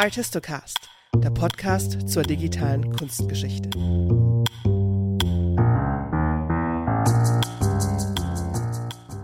[0.00, 0.78] Artistocast,
[1.14, 3.68] der Podcast zur digitalen Kunstgeschichte.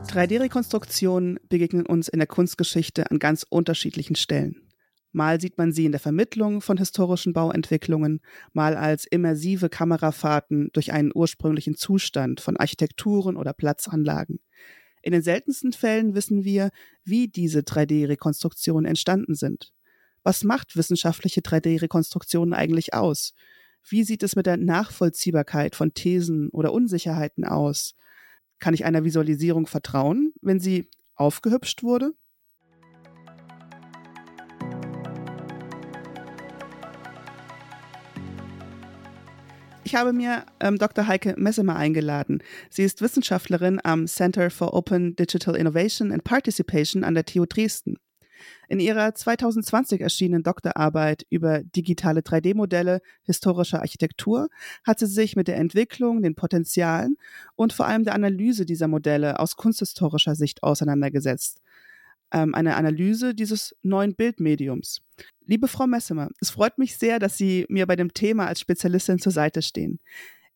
[0.06, 4.68] Drei-D-Rekonstruktionen begegnen uns in der Kunstgeschichte an ganz unterschiedlichen Stellen.
[5.12, 8.20] Mal sieht man sie in der Vermittlung von historischen Bauentwicklungen,
[8.52, 14.40] mal als immersive Kamerafahrten durch einen ursprünglichen Zustand von Architekturen oder Platzanlagen.
[15.00, 16.68] In den seltensten Fällen wissen wir,
[17.02, 19.72] wie diese 3D-Rekonstruktionen entstanden sind.
[20.26, 23.32] Was macht wissenschaftliche 3D-Rekonstruktionen eigentlich aus?
[23.88, 27.94] Wie sieht es mit der Nachvollziehbarkeit von Thesen oder Unsicherheiten aus?
[28.58, 32.10] Kann ich einer Visualisierung vertrauen, wenn sie aufgehübscht wurde?
[39.84, 41.06] Ich habe mir ähm, Dr.
[41.06, 42.42] Heike Messemer eingeladen.
[42.68, 47.96] Sie ist Wissenschaftlerin am Center for Open Digital Innovation and Participation an der TU Dresden.
[48.68, 54.48] In ihrer 2020 erschienenen Doktorarbeit über digitale 3D-Modelle historischer Architektur
[54.84, 57.16] hat sie sich mit der Entwicklung, den Potenzialen
[57.54, 61.60] und vor allem der Analyse dieser Modelle aus kunsthistorischer Sicht auseinandergesetzt.
[62.32, 65.00] Ähm, eine Analyse dieses neuen Bildmediums.
[65.44, 69.20] Liebe Frau Messemer, es freut mich sehr, dass Sie mir bei dem Thema als Spezialistin
[69.20, 70.00] zur Seite stehen.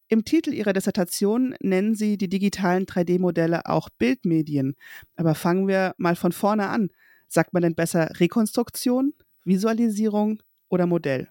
[0.08, 4.74] Im Titel Ihrer Dissertation nennen Sie die digitalen 3D-Modelle auch Bildmedien.
[5.14, 6.90] Aber fangen wir mal von vorne an.
[7.32, 9.14] Sagt man denn besser Rekonstruktion,
[9.44, 11.28] Visualisierung oder Modell?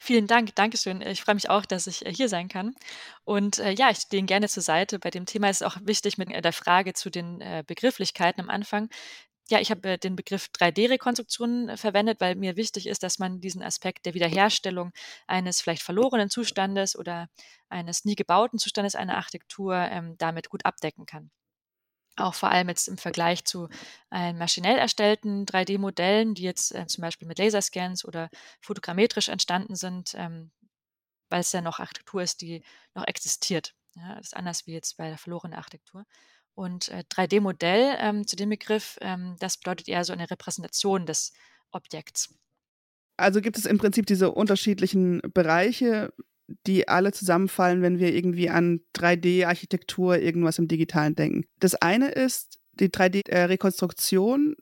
[0.00, 1.02] Vielen Dank, Dankeschön.
[1.02, 2.74] Ich freue mich auch, dass ich äh, hier sein kann.
[3.24, 4.98] Und äh, ja, ich stehe Ihnen gerne zur Seite.
[4.98, 8.40] Bei dem Thema ist es auch wichtig mit äh, der Frage zu den äh, Begrifflichkeiten
[8.40, 8.88] am Anfang.
[9.48, 13.40] Ja, ich habe äh, den Begriff 3D-Rekonstruktion äh, verwendet, weil mir wichtig ist, dass man
[13.40, 14.92] diesen Aspekt der Wiederherstellung
[15.28, 17.28] eines vielleicht verlorenen Zustandes oder
[17.68, 21.30] eines nie gebauten Zustandes einer Architektur ähm, damit gut abdecken kann
[22.20, 23.68] auch vor allem jetzt im Vergleich zu
[24.10, 28.30] äh, maschinell erstellten 3D-Modellen, die jetzt äh, zum Beispiel mit Laserscans oder
[28.60, 30.50] fotogrammetrisch entstanden sind, ähm,
[31.28, 32.62] weil es ja noch Architektur ist, die
[32.94, 33.74] noch existiert.
[33.94, 36.04] Ja, das ist anders wie jetzt bei der verlorenen Architektur.
[36.54, 41.32] Und äh, 3D-Modell ähm, zu dem Begriff, ähm, das bedeutet eher so eine Repräsentation des
[41.70, 42.34] Objekts.
[43.16, 46.12] Also gibt es im Prinzip diese unterschiedlichen Bereiche,
[46.66, 51.44] die alle zusammenfallen, wenn wir irgendwie an 3D-Architektur, irgendwas im Digitalen denken.
[51.60, 54.56] Das eine ist die 3D-Rekonstruktion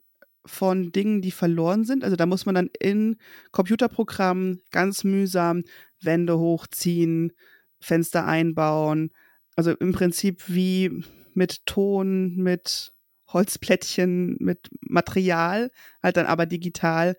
[0.45, 2.03] von Dingen, die verloren sind.
[2.03, 3.17] Also da muss man dann in
[3.51, 5.63] Computerprogrammen ganz mühsam
[6.01, 7.33] Wände hochziehen,
[7.79, 9.11] Fenster einbauen.
[9.55, 12.91] Also im Prinzip wie mit Ton, mit
[13.27, 15.69] Holzplättchen, mit Material,
[16.01, 17.15] halt dann aber digital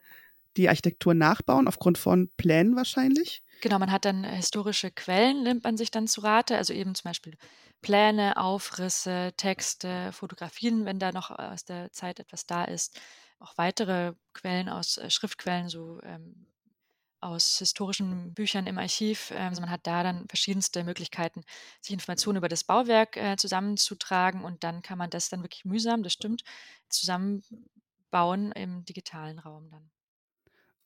[0.57, 3.43] die Architektur nachbauen, aufgrund von Plänen wahrscheinlich.
[3.61, 6.95] Genau, man hat dann äh, historische Quellen, nimmt man sich dann zu Rate, also eben
[6.95, 7.37] zum Beispiel
[7.83, 13.01] Pläne, Aufrisse, Texte, Fotografien, wenn da noch aus der Zeit etwas da ist.
[13.41, 16.47] Auch weitere Quellen aus äh, Schriftquellen, so ähm,
[17.21, 19.31] aus historischen Büchern im Archiv.
[19.33, 21.43] Ähm, also man hat da dann verschiedenste Möglichkeiten,
[21.81, 26.03] sich Informationen über das Bauwerk äh, zusammenzutragen und dann kann man das dann wirklich mühsam,
[26.05, 26.43] das stimmt,
[26.91, 29.91] zusammenbauen im digitalen Raum dann.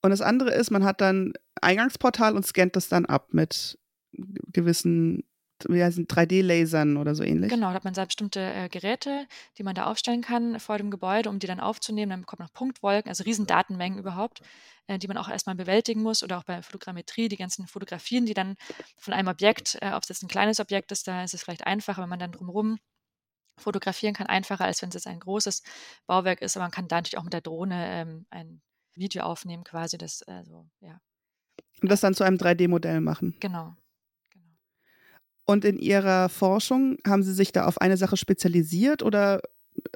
[0.03, 3.79] Und das andere ist, man hat dann Eingangsportal und scannt das dann ab mit
[4.13, 5.25] gewissen
[5.69, 7.51] wie heißen 3D-Lasern oder so ähnlich.
[7.51, 9.27] Genau, da hat man da bestimmte äh, Geräte,
[9.59, 12.11] die man da aufstellen kann vor dem Gebäude, um die dann aufzunehmen.
[12.11, 14.43] Dann bekommt man noch Punktwolken, also Riesendatenmengen überhaupt,
[14.87, 16.23] äh, die man auch erstmal bewältigen muss.
[16.23, 18.57] Oder auch bei Fotogrammetrie, die ganzen Fotografien, die dann
[18.99, 21.67] von einem Objekt, äh, ob es jetzt ein kleines Objekt ist, da ist es vielleicht
[21.67, 22.79] einfacher, wenn man dann drumherum
[23.59, 25.63] fotografieren kann, einfacher, als wenn es jetzt ein großes
[26.07, 26.57] Bauwerk ist.
[26.57, 28.63] Aber man kann da natürlich auch mit der Drohne ähm, ein
[28.95, 31.01] Video aufnehmen quasi, das, also, ja.
[31.81, 33.37] Und das dann zu einem 3D-Modell machen.
[33.41, 33.75] Genau.
[34.31, 34.47] genau.
[35.45, 39.43] Und in Ihrer Forschung haben Sie sich da auf eine Sache spezialisiert oder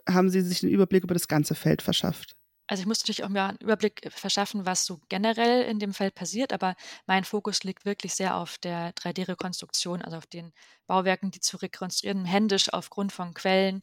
[0.08, 2.36] haben Sie sich einen Überblick über das ganze Feld verschafft?
[2.68, 5.94] Also ich musste natürlich auch mir einen Überblick äh, verschaffen, was so generell in dem
[5.94, 6.74] Feld passiert, aber
[7.06, 10.52] mein Fokus liegt wirklich sehr auf der 3D-Rekonstruktion, also auf den
[10.86, 13.82] Bauwerken, die zu rekonstruieren, händisch aufgrund von Quellen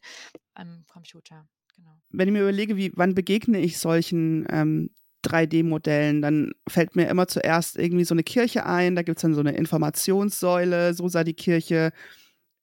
[0.54, 1.48] am Computer.
[1.75, 2.01] Genau.
[2.09, 4.89] Wenn ich mir überlege, wie, wann begegne ich solchen ähm,
[5.23, 9.33] 3D-Modellen, dann fällt mir immer zuerst irgendwie so eine Kirche ein, da gibt es dann
[9.33, 11.91] so eine Informationssäule, so sah die Kirche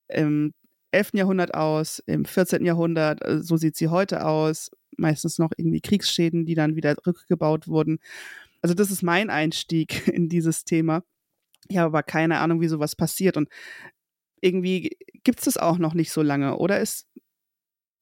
[0.09, 0.53] im
[0.93, 1.11] 11.
[1.15, 2.65] Jahrhundert aus, im 14.
[2.65, 7.69] Jahrhundert, äh, so sieht sie heute aus, meistens noch irgendwie Kriegsschäden, die dann wieder rückgebaut
[7.69, 7.99] wurden.
[8.63, 11.03] Also das ist mein Einstieg in dieses Thema.
[11.69, 13.49] Ich habe aber keine Ahnung, wie sowas passiert und
[14.41, 17.07] irgendwie gibt es das auch noch nicht so lange, oder ist,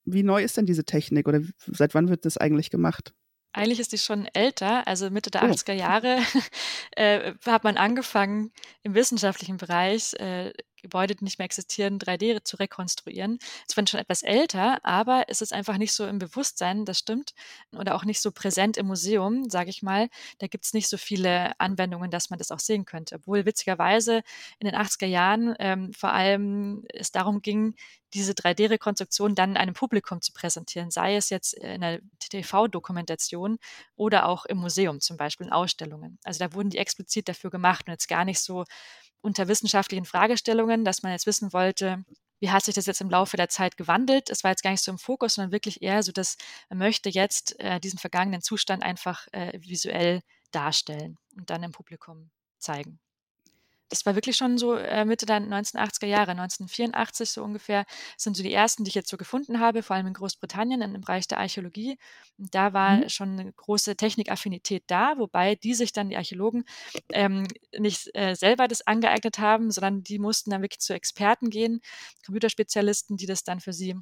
[0.04, 3.12] wie neu ist denn diese Technik oder seit wann wird das eigentlich gemacht?
[3.58, 5.46] Eigentlich ist die schon älter, also Mitte der oh.
[5.46, 6.18] 80er Jahre
[6.92, 8.52] äh, hat man angefangen,
[8.84, 10.52] im wissenschaftlichen Bereich äh,
[10.82, 13.38] Gebäude, die nicht mehr existieren, 3D zu rekonstruieren.
[13.68, 17.34] Es wird schon etwas älter, aber es ist einfach nicht so im Bewusstsein, das stimmt,
[17.76, 20.08] oder auch nicht so präsent im Museum, sage ich mal.
[20.38, 23.16] Da gibt es nicht so viele Anwendungen, dass man das auch sehen könnte.
[23.16, 24.22] Obwohl witzigerweise
[24.58, 27.74] in den 80er Jahren ähm, vor allem es darum ging,
[28.14, 33.58] diese 3D-Rekonstruktion dann einem Publikum zu präsentieren, sei es jetzt in einer TV-Dokumentation
[33.96, 36.18] oder auch im Museum zum Beispiel in Ausstellungen.
[36.24, 38.64] Also da wurden die explizit dafür gemacht und jetzt gar nicht so
[39.20, 42.04] unter wissenschaftlichen Fragestellungen, dass man jetzt wissen wollte,
[42.40, 44.30] wie hat sich das jetzt im Laufe der Zeit gewandelt?
[44.30, 46.36] Es war jetzt gar nicht so im Fokus, sondern wirklich eher so, dass
[46.68, 50.22] man möchte jetzt äh, diesen vergangenen Zustand einfach äh, visuell
[50.52, 53.00] darstellen und dann im Publikum zeigen
[53.88, 57.86] das war wirklich schon so äh, Mitte der 1980er Jahre, 1984 so ungefähr,
[58.16, 61.00] sind so die ersten, die ich jetzt so gefunden habe, vor allem in Großbritannien im
[61.00, 61.98] Bereich der Archäologie.
[62.36, 63.08] Und da war mhm.
[63.08, 66.64] schon eine große Technikaffinität da, wobei die sich dann, die Archäologen,
[67.12, 67.46] ähm,
[67.76, 71.80] nicht äh, selber das angeeignet haben, sondern die mussten dann wirklich zu Experten gehen,
[72.26, 73.96] Computerspezialisten, die das dann für sie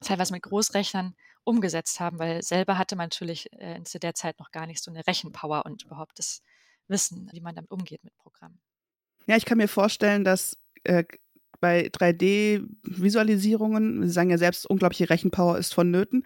[0.00, 1.14] teilweise mit Großrechnern
[1.44, 4.90] umgesetzt haben, weil selber hatte man natürlich äh, zu der Zeit noch gar nicht so
[4.90, 6.42] eine Rechenpower und überhaupt das
[6.88, 8.60] Wissen, wie man damit umgeht mit Programmen.
[9.28, 11.04] Ja, ich kann mir vorstellen, dass äh,
[11.60, 16.24] bei 3D-Visualisierungen, Sie sagen ja selbst, unglaubliche Rechenpower ist vonnöten,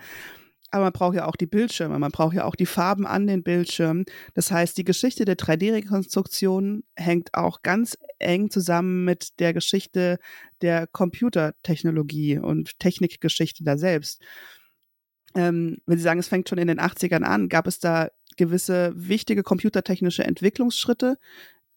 [0.71, 3.43] aber man braucht ja auch die Bildschirme, man braucht ja auch die Farben an den
[3.43, 4.05] Bildschirmen.
[4.35, 10.21] Das heißt, die Geschichte der 3D-Rekonstruktion hängt auch ganz eng zusammen mit der Geschichte
[10.61, 14.23] der Computertechnologie und Technikgeschichte da selbst.
[15.35, 18.93] Ähm, wenn Sie sagen, es fängt schon in den 80ern an, gab es da gewisse
[18.95, 21.19] wichtige computertechnische Entwicklungsschritte,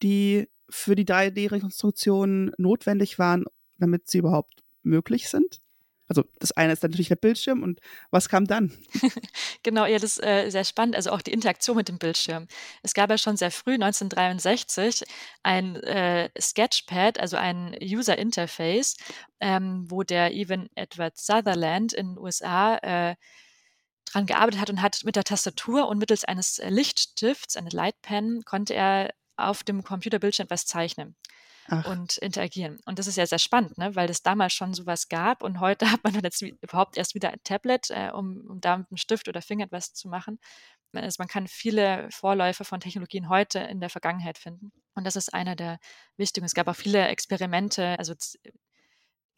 [0.02, 3.44] die für die 3D-Rekonstruktion notwendig waren,
[3.78, 5.60] damit sie überhaupt möglich sind?
[6.08, 7.80] Also das eine ist natürlich der Bildschirm und
[8.10, 8.72] was kam dann?
[9.64, 10.94] genau, ja, das ist äh, sehr spannend.
[10.94, 12.46] Also auch die Interaktion mit dem Bildschirm.
[12.82, 15.02] Es gab ja schon sehr früh, 1963,
[15.42, 18.96] ein äh, Sketchpad, also ein User Interface,
[19.40, 23.16] ähm, wo der Evan Edward Sutherland in den USA äh,
[24.04, 28.74] dran gearbeitet hat und hat mit der Tastatur und mittels eines Lichtstifts, eine Lightpen, konnte
[28.74, 31.16] er auf dem Computerbildschirm etwas zeichnen.
[31.68, 31.84] Ach.
[31.86, 32.78] und interagieren.
[32.84, 33.96] Und das ist ja sehr spannend, ne?
[33.96, 37.30] weil es damals schon sowas gab und heute hat man dann jetzt überhaupt erst wieder
[37.30, 40.38] ein Tablet, äh, um, um da mit einem Stift oder Finger etwas zu machen.
[40.92, 44.72] Also man kann viele Vorläufer von Technologien heute in der Vergangenheit finden.
[44.94, 45.78] Und das ist einer der
[46.16, 46.46] wichtigen.
[46.46, 48.14] Es gab auch viele Experimente, also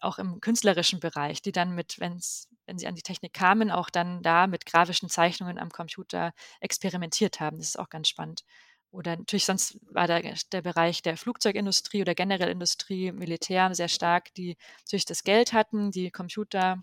[0.00, 3.90] auch im künstlerischen Bereich, die dann mit, wenn's, wenn sie an die Technik kamen, auch
[3.90, 7.58] dann da mit grafischen Zeichnungen am Computer experimentiert haben.
[7.58, 8.44] Das ist auch ganz spannend.
[8.90, 14.32] Oder natürlich sonst war der, der Bereich der Flugzeugindustrie oder generell Industrie, Militär sehr stark,
[14.34, 14.56] die
[14.86, 16.82] natürlich das Geld hatten, die Computerprogramme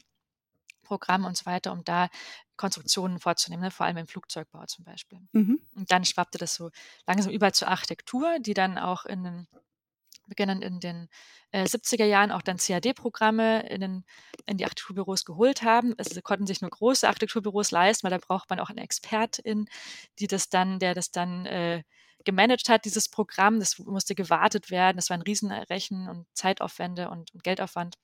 [1.27, 2.09] und so weiter, um da
[2.57, 3.71] Konstruktionen vorzunehmen, ne?
[3.71, 5.19] vor allem im Flugzeugbau zum Beispiel.
[5.33, 5.59] Mhm.
[5.75, 6.69] Und dann schwappte das so
[7.07, 9.47] langsam über zur Architektur, die dann auch in den
[10.27, 11.07] beginnend in den
[11.51, 14.03] äh, 70er Jahren auch dann CAD-Programme in,
[14.45, 15.93] in, die Architekturbüros geholt haben.
[15.97, 19.67] Also sie konnten sich nur große Architekturbüros leisten, weil da braucht man auch eine Expertin,
[20.19, 21.83] die das dann, der das dann äh,
[22.23, 23.59] gemanagt hat, dieses Programm.
[23.59, 24.97] Das musste gewartet werden.
[24.97, 27.95] Das waren Riesenrechen- und Zeitaufwände und, und Geldaufwand,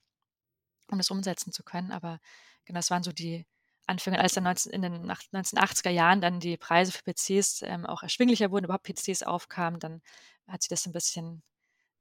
[0.90, 1.92] um das umsetzen zu können.
[1.92, 2.18] Aber
[2.64, 3.46] genau, das waren so die
[3.86, 8.02] Anfänge, als dann 19, in den 1980er Jahren dann die Preise für PCs ähm, auch
[8.02, 10.02] erschwinglicher wurden, überhaupt PCs aufkamen, dann
[10.46, 11.42] hat sich das ein bisschen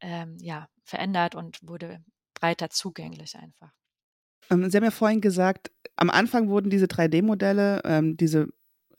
[0.01, 2.03] ähm, ja, verändert und wurde
[2.33, 3.71] breiter zugänglich einfach.
[4.50, 8.50] Ähm, Sie haben ja vorhin gesagt, am Anfang wurden diese 3D-Modelle, ähm, diese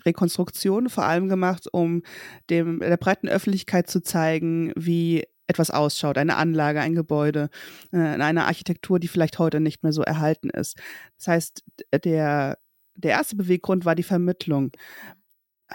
[0.04, 2.02] Rekonstruktionen vor allem gemacht, um
[2.50, 7.50] dem, der breiten Öffentlichkeit zu zeigen, wie etwas ausschaut, eine Anlage, ein Gebäude,
[7.92, 10.78] äh, eine Architektur, die vielleicht heute nicht mehr so erhalten ist.
[11.18, 11.64] Das heißt,
[12.04, 12.59] der,
[12.94, 14.73] der erste Beweggrund war die Vermittlung.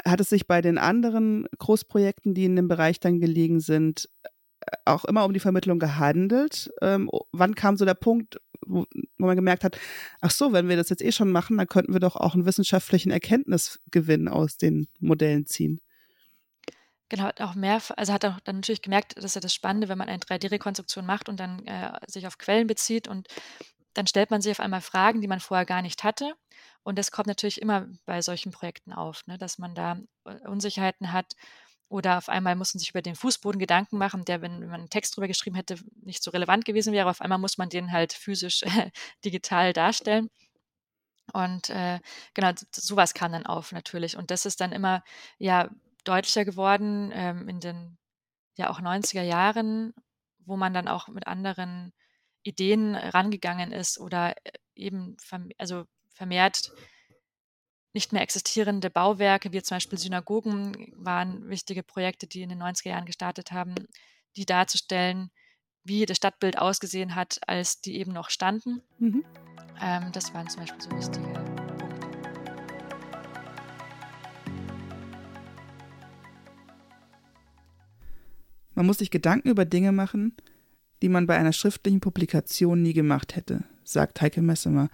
[0.05, 4.09] Hat es sich bei den anderen Großprojekten, die in dem Bereich dann gelegen sind,
[4.85, 6.69] auch immer um die Vermittlung gehandelt.
[6.81, 8.85] Ähm, wann kam so der Punkt, wo,
[9.17, 9.77] wo, man gemerkt hat,
[10.21, 12.45] ach so, wenn wir das jetzt eh schon machen, dann könnten wir doch auch einen
[12.45, 15.81] wissenschaftlichen Erkenntnisgewinn aus den Modellen ziehen.
[17.09, 20.09] Genau, auch mehr, also hat auch dann natürlich gemerkt, dass ja das Spannende, wenn man
[20.09, 23.27] eine 3D-Rekonstruktion macht und dann äh, sich auf Quellen bezieht und
[23.93, 26.33] dann stellt man sich auf einmal Fragen, die man vorher gar nicht hatte.
[26.83, 31.13] Und das kommt natürlich immer bei solchen Projekten auf, ne, dass man da äh, Unsicherheiten
[31.13, 31.33] hat
[31.89, 34.89] oder auf einmal muss man sich über den Fußboden Gedanken machen, der, wenn, man einen
[34.89, 37.09] Text drüber geschrieben hätte, nicht so relevant gewesen wäre.
[37.09, 38.63] Auf einmal muss man den halt physisch
[39.25, 40.29] digital darstellen.
[41.33, 41.99] Und äh,
[42.33, 44.17] genau, sowas kam dann auf natürlich.
[44.17, 45.03] Und das ist dann immer
[45.37, 45.69] ja
[46.03, 47.97] deutlicher geworden ähm, in den
[48.55, 49.93] ja auch 90er Jahren,
[50.39, 51.93] wo man dann auch mit anderen
[52.43, 56.71] Ideen rangegangen ist oder äh, eben verm also vermehrt
[57.97, 62.89] nicht mehr existierende Bauwerke, wie zum Beispiel Synagogen, waren wichtige Projekte, die in den 90er
[62.89, 63.73] Jahren gestartet haben,
[64.35, 65.31] die darzustellen,
[65.83, 68.83] wie das Stadtbild ausgesehen hat, als die eben noch standen.
[68.99, 69.25] Mhm.
[69.81, 71.55] Ähm, das waren zum Beispiel so wichtige Punkte.
[78.75, 80.37] Man muss sich Gedanken über Dinge machen,
[81.01, 84.89] die man bei einer schriftlichen Publikation nie gemacht hätte, sagt Heike Messemer.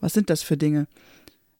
[0.00, 0.86] Was sind das für Dinge?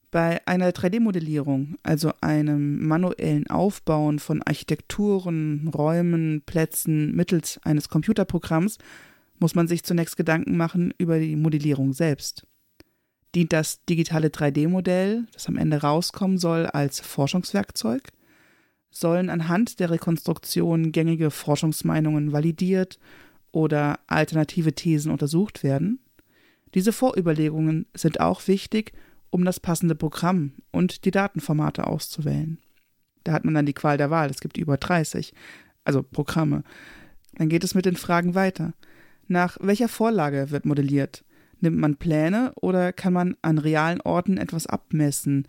[0.09, 8.77] Bei einer 3D-Modellierung, also einem manuellen Aufbauen von Architekturen, Räumen, Plätzen mittels eines Computerprogramms,
[9.39, 12.47] muss man sich zunächst Gedanken machen über die Modellierung selbst.
[13.35, 18.03] Dient das digitale 3D-Modell, das am Ende rauskommen soll, als Forschungswerkzeug?
[18.89, 22.97] Sollen anhand der Rekonstruktion gängige Forschungsmeinungen validiert
[23.51, 25.99] oder alternative Thesen untersucht werden?
[26.73, 28.93] Diese Vorüberlegungen sind auch wichtig,
[29.29, 32.59] um das passende Programm und die Datenformate auszuwählen.
[33.23, 34.29] Da hat man dann die Qual der Wahl.
[34.29, 35.33] Es gibt über 30,
[35.83, 36.63] also Programme.
[37.35, 38.73] Dann geht es mit den Fragen weiter.
[39.27, 41.23] Nach welcher Vorlage wird modelliert?
[41.59, 45.47] Nimmt man Pläne oder kann man an realen Orten etwas abmessen?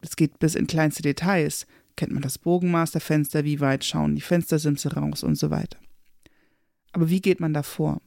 [0.00, 1.66] Es geht bis in kleinste Details.
[1.96, 3.44] Kennt man das Bogenmaß der Fenster?
[3.44, 5.78] Wie weit schauen die Fenstersimse raus und so weiter?
[6.92, 8.02] Aber wie geht man da vor?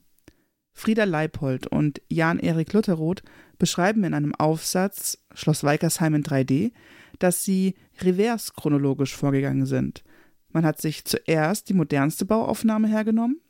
[0.79, 3.21] Frieda Leipold und Jan-Erik Lutherroth
[3.57, 6.71] beschreiben in einem Aufsatz Schloss Weikersheim in 3D,
[7.19, 10.05] dass sie revers chronologisch vorgegangen sind.
[10.51, 13.41] Man hat sich zuerst die modernste Bauaufnahme hergenommen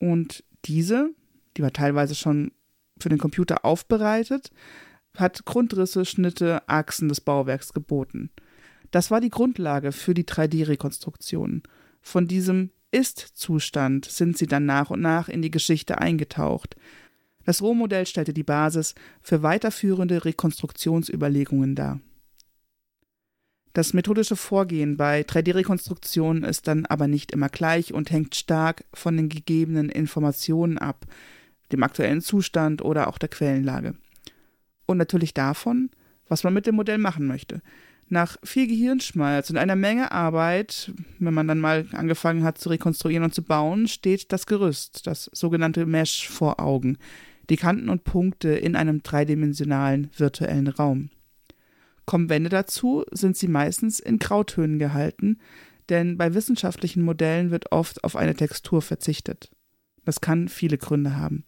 [0.00, 1.10] und diese,
[1.56, 2.50] die war teilweise schon
[2.98, 4.50] für den Computer aufbereitet,
[5.16, 8.30] hat Grundrisse, Schnitte, Achsen des Bauwerks geboten.
[8.90, 11.62] Das war die Grundlage für die 3D-Rekonstruktion.
[12.02, 16.76] Von diesem ist-Zustand sind sie dann nach und nach in die Geschichte eingetaucht.
[17.44, 22.00] Das Rohmodell stellte die Basis für weiterführende Rekonstruktionsüberlegungen dar.
[23.72, 29.16] Das methodische Vorgehen bei 3D-Rekonstruktionen ist dann aber nicht immer gleich und hängt stark von
[29.16, 31.04] den gegebenen Informationen ab,
[31.72, 33.94] dem aktuellen Zustand oder auch der Quellenlage.
[34.86, 35.90] Und natürlich davon,
[36.26, 37.60] was man mit dem Modell machen möchte.
[38.08, 43.24] Nach viel Gehirnschmalz und einer Menge Arbeit, wenn man dann mal angefangen hat zu rekonstruieren
[43.24, 46.98] und zu bauen, steht das Gerüst, das sogenannte Mesh, vor Augen,
[47.50, 51.10] die Kanten und Punkte in einem dreidimensionalen virtuellen Raum.
[52.04, 55.40] Kommen Wände dazu, sind sie meistens in Grautönen gehalten,
[55.88, 59.50] denn bei wissenschaftlichen Modellen wird oft auf eine Textur verzichtet.
[60.04, 61.44] Das kann viele Gründe haben.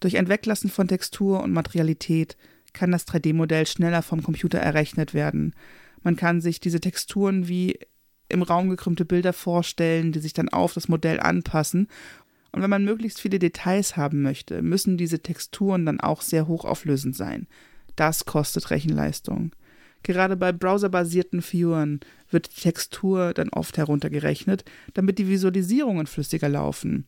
[0.00, 2.36] Durch ein Weglassen von Textur und Materialität
[2.72, 5.54] kann das 3D-Modell schneller vom Computer errechnet werden.
[6.02, 7.78] Man kann sich diese Texturen wie
[8.28, 11.88] im Raum gekrümmte Bilder vorstellen, die sich dann auf das Modell anpassen.
[12.52, 17.16] Und wenn man möglichst viele Details haben möchte, müssen diese Texturen dann auch sehr hochauflösend
[17.16, 17.46] sein.
[17.96, 19.52] Das kostet Rechenleistung.
[20.02, 22.00] Gerade bei browserbasierten Viewern
[22.30, 27.04] wird die Textur dann oft heruntergerechnet, damit die Visualisierungen flüssiger laufen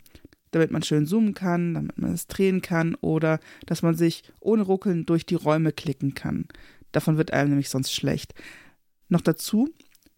[0.53, 4.63] damit man schön zoomen kann, damit man es drehen kann oder dass man sich ohne
[4.63, 6.47] Ruckeln durch die Räume klicken kann.
[6.93, 8.35] Davon wird einem nämlich sonst schlecht.
[9.09, 9.69] Noch dazu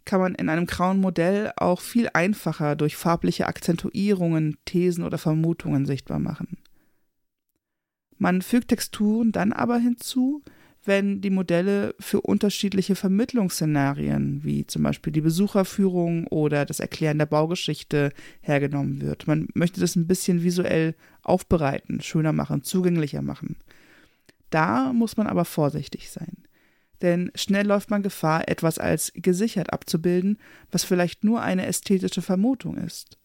[0.05, 5.87] kann man in einem grauen Modell auch viel einfacher durch farbliche Akzentuierungen, Thesen oder Vermutungen
[5.87, 6.59] sichtbar machen.
[8.19, 10.43] Man fügt Texturen dann aber hinzu,
[10.87, 17.27] wenn die Modelle für unterschiedliche Vermittlungsszenarien, wie zum Beispiel die Besucherführung oder das Erklären der
[17.27, 18.11] Baugeschichte,
[18.41, 19.27] hergenommen wird.
[19.27, 23.57] Man möchte das ein bisschen visuell aufbereiten, schöner machen, zugänglicher machen.
[24.51, 26.45] Da muss man aber vorsichtig sein.
[27.03, 30.39] Denn schnell läuft man Gefahr, etwas als gesichert abzubilden,
[30.71, 33.19] was vielleicht nur eine ästhetische Vermutung ist.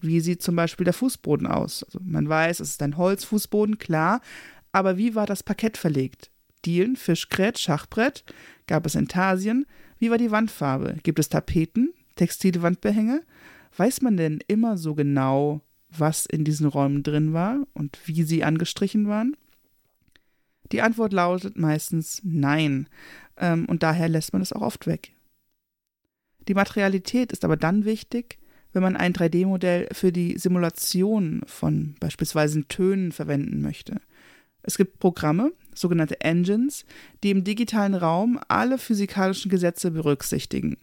[0.00, 1.82] Wie sieht zum Beispiel der Fußboden aus?
[1.84, 4.20] Also man weiß, es ist ein Holzfußboden, klar,
[4.72, 6.30] aber wie war das Parkett verlegt?
[6.66, 8.24] Dielen, Fischkrät, Schachbrett
[8.66, 9.66] gab es Intarsien.
[9.98, 10.96] Wie war die Wandfarbe?
[11.02, 13.22] Gibt es Tapeten, textile Wandbehänge?
[13.76, 18.44] Weiß man denn immer so genau, was in diesen Räumen drin war und wie sie
[18.44, 19.36] angestrichen waren?
[20.72, 22.88] Die Antwort lautet meistens Nein,
[23.36, 25.12] ähm, und daher lässt man es auch oft weg.
[26.48, 28.38] Die Materialität ist aber dann wichtig,
[28.72, 34.00] wenn man ein 3D-Modell für die Simulation von beispielsweise Tönen verwenden möchte.
[34.62, 36.84] Es gibt Programme, sogenannte Engines,
[37.22, 40.76] die im digitalen Raum alle physikalischen Gesetze berücksichtigen.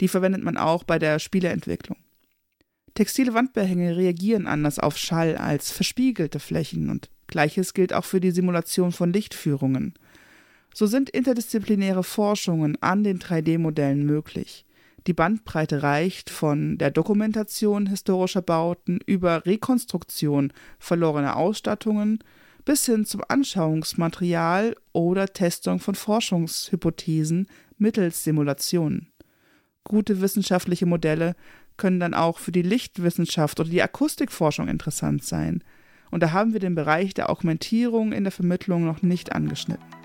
[0.00, 1.98] Die verwendet man auch bei der Spieleentwicklung.
[2.94, 8.30] Textile Wandbehänge reagieren anders auf Schall als verspiegelte Flächen und gleiches gilt auch für die
[8.30, 9.94] Simulation von Lichtführungen.
[10.72, 14.64] So sind interdisziplinäre Forschungen an den 3D-Modellen möglich.
[15.06, 22.20] Die Bandbreite reicht von der Dokumentation historischer Bauten über Rekonstruktion verlorener Ausstattungen
[22.64, 27.46] bis hin zum Anschauungsmaterial oder Testung von Forschungshypothesen
[27.78, 29.12] mittels Simulationen.
[29.84, 31.36] Gute wissenschaftliche Modelle
[31.76, 35.62] können dann auch für die Lichtwissenschaft oder die Akustikforschung interessant sein.
[36.10, 40.03] Und da haben wir den Bereich der Augmentierung in der Vermittlung noch nicht angeschnitten.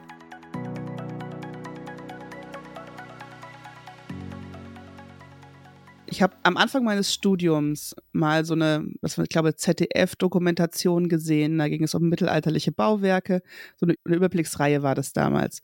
[6.12, 11.60] Ich habe am Anfang meines Studiums mal so eine, was ich glaube, ZDF-Dokumentation gesehen.
[11.60, 13.42] Da ging es um mittelalterliche Bauwerke.
[13.76, 15.62] So eine, eine Überblicksreihe war das damals.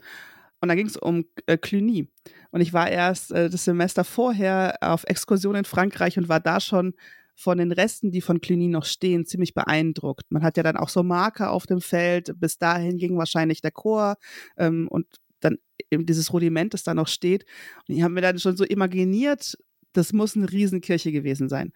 [0.61, 2.09] Und da ging es um äh, Cluny.
[2.51, 6.59] Und ich war erst äh, das Semester vorher auf Exkursion in Frankreich und war da
[6.59, 6.93] schon
[7.35, 10.23] von den Resten, die von Cluny noch stehen, ziemlich beeindruckt.
[10.29, 12.39] Man hat ja dann auch so Marker auf dem Feld.
[12.39, 14.15] Bis dahin ging wahrscheinlich der Chor
[14.57, 15.07] ähm, und
[15.39, 15.57] dann
[15.91, 17.45] eben dieses Rudiment, das da noch steht.
[17.87, 19.57] Und ich habe mir dann schon so imaginiert,
[19.97, 21.71] das muss eine Riesenkirche gewesen sein.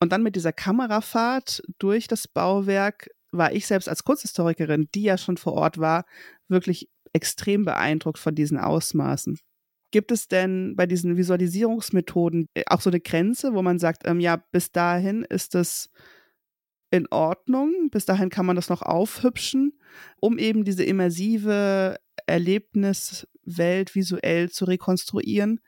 [0.00, 5.16] Und dann mit dieser Kamerafahrt durch das Bauwerk war ich selbst als Kunsthistorikerin, die ja
[5.16, 6.04] schon vor Ort war,
[6.48, 9.38] wirklich extrem beeindruckt von diesen Ausmaßen.
[9.90, 14.20] Gibt es denn bei diesen Visualisierungsmethoden äh, auch so eine Grenze, wo man sagt, ähm,
[14.20, 15.90] ja, bis dahin ist es
[16.90, 19.78] in Ordnung, bis dahin kann man das noch aufhübschen,
[20.20, 25.60] um eben diese immersive Erlebniswelt visuell zu rekonstruieren?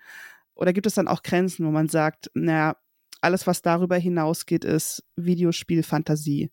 [0.55, 2.77] Oder gibt es dann auch Grenzen, wo man sagt, naja,
[3.21, 6.51] alles, was darüber hinausgeht, ist Videospielfantasie?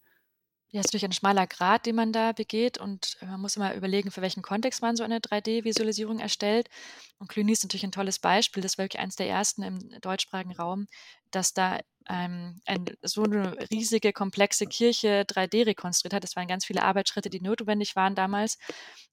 [0.74, 3.76] Ja, ist natürlich ein schmaler Grat, den man da begeht und äh, man muss immer
[3.76, 6.70] überlegen, für welchen Kontext man so eine 3D-Visualisierung erstellt.
[7.18, 8.64] Und Cluny ist natürlich ein tolles Beispiel.
[8.64, 10.88] Das war wirklich eines der ersten im deutschsprachigen Raum,
[11.30, 16.24] dass da ähm, ein, so eine riesige, komplexe Kirche 3D rekonstruiert hat.
[16.24, 18.58] Das waren ganz viele Arbeitsschritte, die notwendig waren damals.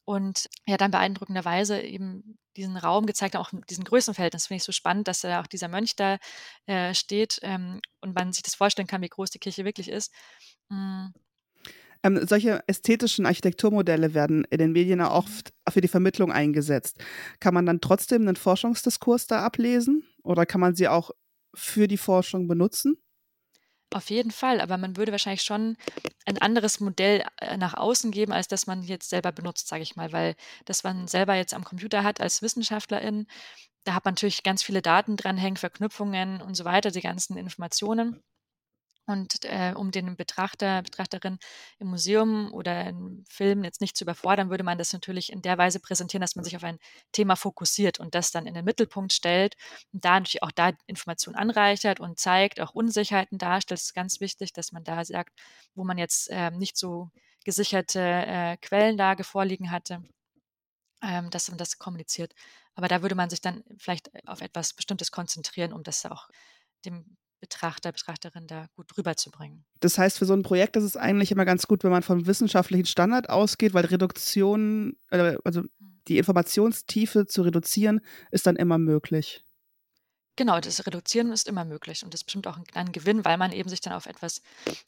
[0.04, 4.47] Und ja, dann beeindruckenderweise eben diesen Raum gezeigt haben, auch diesen Größenverhältnis.
[4.47, 6.19] Finde ich so spannend, dass da auch dieser Mönch da
[6.67, 10.12] äh, steht ähm, und man sich das vorstellen kann, wie groß die Kirche wirklich ist.
[10.69, 11.15] Mhm.
[12.03, 16.99] Ähm, solche ästhetischen Architekturmodelle werden in den Medien auch oft für die Vermittlung eingesetzt.
[17.41, 21.11] Kann man dann trotzdem einen Forschungsdiskurs da ablesen oder kann man sie auch
[21.55, 22.99] für die Forschung benutzen?
[23.90, 25.76] Auf jeden Fall, aber man würde wahrscheinlich schon
[26.26, 29.97] ein anderes Modell äh, nach außen geben, als das man jetzt selber benutzt, sage ich
[29.97, 30.35] mal, weil
[30.66, 33.26] das man selber jetzt am Computer hat als Wissenschaftlerin,
[33.85, 38.22] da hat man natürlich ganz viele Daten dranhängen, Verknüpfungen und so weiter, die ganzen Informationen.
[39.09, 41.38] Und äh, um den Betrachter, Betrachterin
[41.79, 45.57] im Museum oder im Film jetzt nicht zu überfordern, würde man das natürlich in der
[45.57, 46.79] Weise präsentieren, dass man sich auf ein
[47.12, 49.57] Thema fokussiert und das dann in den Mittelpunkt stellt
[49.94, 53.81] und da natürlich auch da Informationen anreichert und zeigt, auch Unsicherheiten darstellt.
[53.81, 55.40] Es ist ganz wichtig, dass man da sagt,
[55.75, 57.11] wo man jetzt äh, nicht so
[57.47, 60.03] gesicherte äh, Quellenlage vorliegen hatte,
[61.03, 62.35] ähm, dass man das kommuniziert.
[62.75, 66.29] Aber da würde man sich dann vielleicht auf etwas Bestimmtes konzentrieren, um das auch
[66.85, 69.64] dem Betrachter, Betrachterin da gut rüberzubringen.
[69.81, 72.27] Das heißt, für so ein Projekt ist es eigentlich immer ganz gut, wenn man vom
[72.27, 75.70] wissenschaftlichen Standard ausgeht, weil Reduktion, äh, also hm.
[76.09, 79.44] die Informationstiefe zu reduzieren, ist dann immer möglich.
[80.38, 83.51] Genau, das Reduzieren ist immer möglich und das ist bestimmt auch ein, Gewinn, weil man
[83.51, 84.40] eben sich dann auf etwas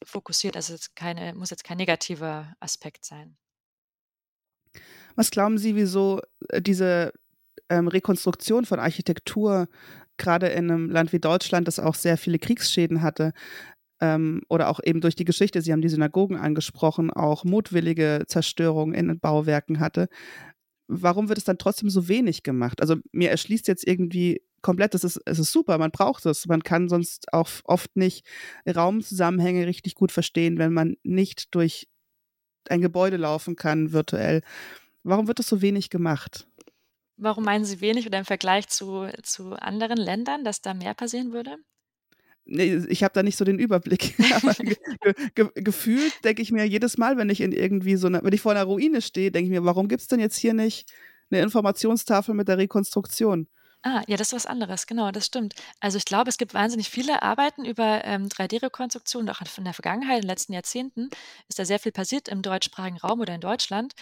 [0.05, 0.55] fokussiert.
[0.55, 3.37] Also es keine, muss jetzt kein negativer Aspekt sein.
[5.17, 7.13] Was glauben Sie, wieso äh, diese
[7.69, 9.69] ähm, Rekonstruktion von Architektur
[10.21, 13.33] gerade in einem Land wie Deutschland, das auch sehr viele Kriegsschäden hatte,
[14.01, 18.95] ähm, oder auch eben durch die Geschichte, Sie haben die Synagogen angesprochen, auch mutwillige Zerstörung
[18.95, 20.09] in Bauwerken hatte.
[20.89, 22.81] Warum wird es dann trotzdem so wenig gemacht?
[22.81, 26.47] Also mir erschließt jetzt irgendwie komplett, es ist, es ist super, man braucht es.
[26.47, 28.27] Man kann sonst auch oft nicht
[28.67, 31.89] Raumzusammenhänge richtig gut verstehen, wenn man nicht durch
[32.69, 34.43] ein Gebäude laufen kann virtuell.
[35.03, 36.47] Warum wird es so wenig gemacht?
[37.23, 41.33] Warum meinen Sie wenig oder im Vergleich zu, zu anderen Ländern, dass da mehr passieren
[41.33, 41.57] würde?
[42.47, 44.17] Nee, ich habe da nicht so den Überblick.
[45.03, 48.33] Ge ge gefühlt denke ich mir jedes Mal, wenn ich in irgendwie so einer, wenn
[48.33, 50.91] ich vor einer Ruine stehe, denke ich mir, warum gibt es denn jetzt hier nicht
[51.31, 53.49] eine Informationstafel mit der Rekonstruktion?
[53.83, 55.55] Ah, ja, das ist was anderes, genau, das stimmt.
[55.81, 60.17] Also ich glaube, es gibt wahnsinnig viele Arbeiten über ähm, 3D-Rekonstruktion, auch von der Vergangenheit,
[60.17, 61.09] in den letzten Jahrzehnten
[61.49, 63.95] ist da sehr viel passiert im deutschsprachigen Raum oder in Deutschland,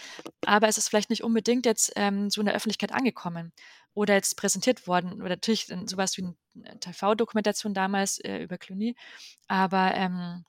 [0.45, 3.53] aber es ist vielleicht nicht unbedingt jetzt ähm, so in der Öffentlichkeit angekommen
[3.93, 6.23] oder jetzt präsentiert worden oder natürlich sowas wie
[6.55, 8.95] eine TV-Dokumentation damals äh, über Cluny,
[9.47, 10.43] aber ähm,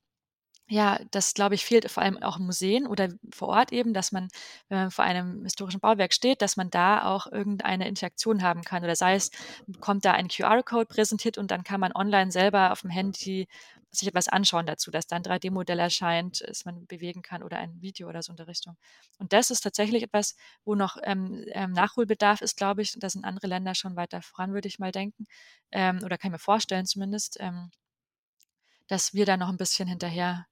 [0.71, 4.13] ja, das glaube ich fehlt vor allem auch in Museen oder vor Ort eben, dass
[4.13, 4.29] man,
[4.69, 8.85] wenn man vor einem historischen Bauwerk steht, dass man da auch irgendeine Interaktion haben kann
[8.85, 9.33] oder sei es,
[9.81, 13.49] kommt da ein QR-Code präsentiert und dann kann man online selber auf dem Handy
[13.91, 17.83] sich etwas anschauen dazu, dass da ein 3D-Modell erscheint, das man bewegen kann oder ein
[17.83, 18.77] Video oder so in der Richtung.
[19.19, 22.97] Und das ist tatsächlich etwas, wo noch ähm, ähm, Nachholbedarf ist, glaube ich.
[22.97, 25.27] Da sind andere Länder schon weiter voran, würde ich mal denken.
[25.73, 27.73] Ähm, oder kann ich mir vorstellen zumindest, ähm,
[28.87, 30.47] dass wir da noch ein bisschen hinterher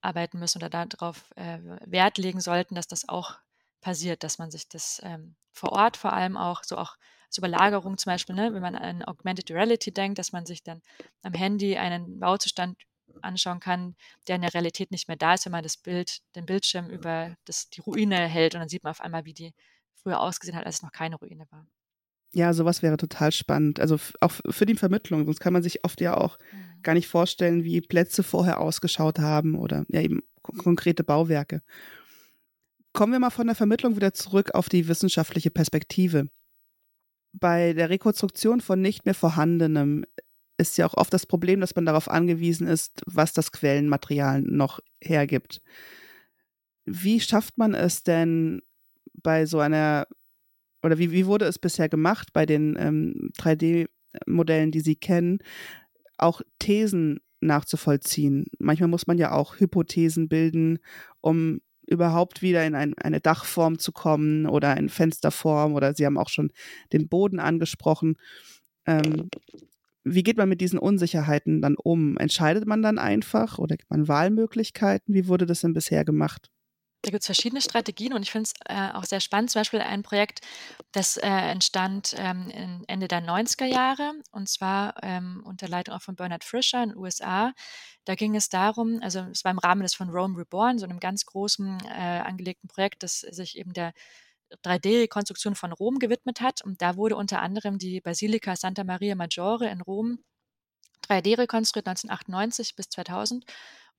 [0.00, 3.38] arbeiten müssen oder darauf äh, Wert legen sollten, dass das auch
[3.80, 7.96] passiert, dass man sich das ähm, vor Ort vor allem auch so auch als Überlagerung
[7.96, 10.82] zum Beispiel, ne, wenn man an Augmented Reality denkt, dass man sich dann
[11.22, 12.76] am Handy einen Bauzustand
[13.22, 16.46] anschauen kann, der in der Realität nicht mehr da ist, wenn man das Bild, den
[16.46, 19.54] Bildschirm über das, die Ruine hält und dann sieht man auf einmal, wie die
[19.94, 21.66] früher ausgesehen hat, als es noch keine Ruine war.
[22.32, 23.80] Ja, sowas wäre total spannend.
[23.80, 25.24] Also auch für die Vermittlung.
[25.24, 26.82] Sonst kann man sich oft ja auch mhm.
[26.82, 31.62] gar nicht vorstellen, wie Plätze vorher ausgeschaut haben oder ja eben konkrete Bauwerke.
[32.92, 36.28] Kommen wir mal von der Vermittlung wieder zurück auf die wissenschaftliche Perspektive.
[37.32, 40.04] Bei der Rekonstruktion von nicht mehr vorhandenem
[40.58, 44.80] ist ja auch oft das Problem, dass man darauf angewiesen ist, was das Quellenmaterial noch
[45.00, 45.60] hergibt.
[46.84, 48.62] Wie schafft man es denn
[49.14, 50.06] bei so einer,
[50.82, 55.38] oder wie, wie wurde es bisher gemacht bei den ähm, 3D-Modellen, die Sie kennen,
[56.18, 58.46] auch Thesen nachzuvollziehen?
[58.58, 60.78] Manchmal muss man ja auch Hypothesen bilden,
[61.20, 66.18] um überhaupt wieder in ein, eine Dachform zu kommen oder in Fensterform oder Sie haben
[66.18, 66.52] auch schon
[66.92, 68.16] den Boden angesprochen.
[68.86, 69.28] Ähm,
[70.04, 72.16] wie geht man mit diesen Unsicherheiten dann um?
[72.16, 75.14] Entscheidet man dann einfach oder gibt man Wahlmöglichkeiten?
[75.14, 76.50] Wie wurde das denn bisher gemacht?
[77.02, 79.50] Da gibt es verschiedene Strategien und ich finde es äh, auch sehr spannend.
[79.50, 80.40] Zum Beispiel ein Projekt,
[80.92, 86.16] das äh, entstand ähm, Ende der 90er Jahre und zwar ähm, unter Leitung auch von
[86.16, 87.52] Bernard Frischer in den USA.
[88.04, 91.00] Da ging es darum, also es war im Rahmen des von Rome Reborn, so einem
[91.00, 93.92] ganz großen äh, angelegten Projekt, das sich eben der
[94.64, 96.62] 3D-Rekonstruktion von Rom gewidmet hat.
[96.62, 100.18] Und da wurde unter anderem die Basilika Santa Maria Maggiore in Rom
[101.08, 103.44] 3D rekonstruiert 1998 bis 2000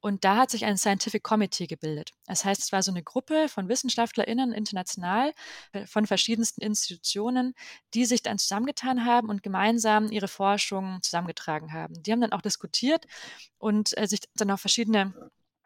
[0.02, 2.12] und da hat sich ein Scientific Committee gebildet.
[2.26, 5.34] Das heißt, es war so eine Gruppe von WissenschaftlerInnen international
[5.72, 7.54] äh, von verschiedensten Institutionen,
[7.94, 12.02] die sich dann zusammengetan haben und gemeinsam ihre Forschung zusammengetragen haben.
[12.02, 13.06] Die haben dann auch diskutiert
[13.60, 15.14] und äh, sich dann auf verschiedene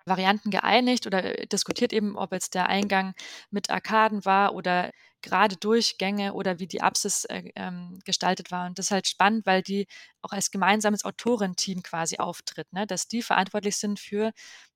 [0.06, 3.14] Varianten geeinigt oder äh, diskutiert eben, ob jetzt der Eingang
[3.50, 4.92] mit Arkaden war oder
[5.22, 8.68] gerade Durchgänge oder wie die Apsis äh, ähm, gestaltet war.
[8.68, 9.88] Und das ist halt spannend, weil die
[10.22, 12.86] auch als gemeinsames Autorenteam quasi auftritt, ne?
[12.88, 14.32] dass die verantwortlich sind für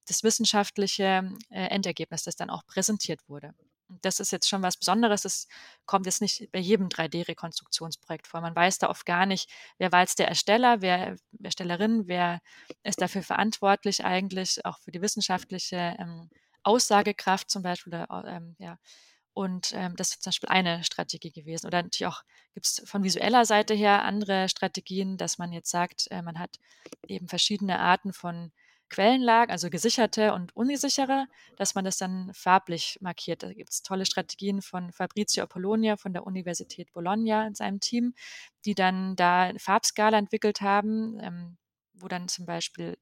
[0.07, 3.53] das wissenschaftliche äh, Endergebnis, das dann auch präsentiert wurde.
[4.01, 5.23] Das ist jetzt schon was Besonderes.
[5.23, 5.47] Das
[5.85, 8.41] kommt jetzt nicht bei jedem 3D-Rekonstruktionsprojekt vor.
[8.41, 12.39] Man weiß da oft gar nicht, wer war jetzt der Ersteller, wer Erstellerin, wer
[12.83, 16.29] ist dafür verantwortlich eigentlich, auch für die wissenschaftliche ähm,
[16.63, 17.93] Aussagekraft zum Beispiel.
[17.93, 18.77] Oder, ähm, ja.
[19.33, 21.67] Und ähm, das ist zum Beispiel eine Strategie gewesen.
[21.67, 22.23] Oder natürlich auch
[22.53, 26.59] gibt es von visueller Seite her andere Strategien, dass man jetzt sagt, äh, man hat
[27.07, 28.51] eben verschiedene Arten von
[28.89, 33.43] Quellenlagen, also gesicherte und unsichere, dass man das dann farblich markiert.
[33.43, 38.13] Da gibt es tolle Strategien von Fabrizio Apollonia von der Universität Bologna in seinem Team,
[38.65, 41.57] die dann da eine Farbskala entwickelt haben, ähm,
[41.93, 42.97] wo dann zum Beispiel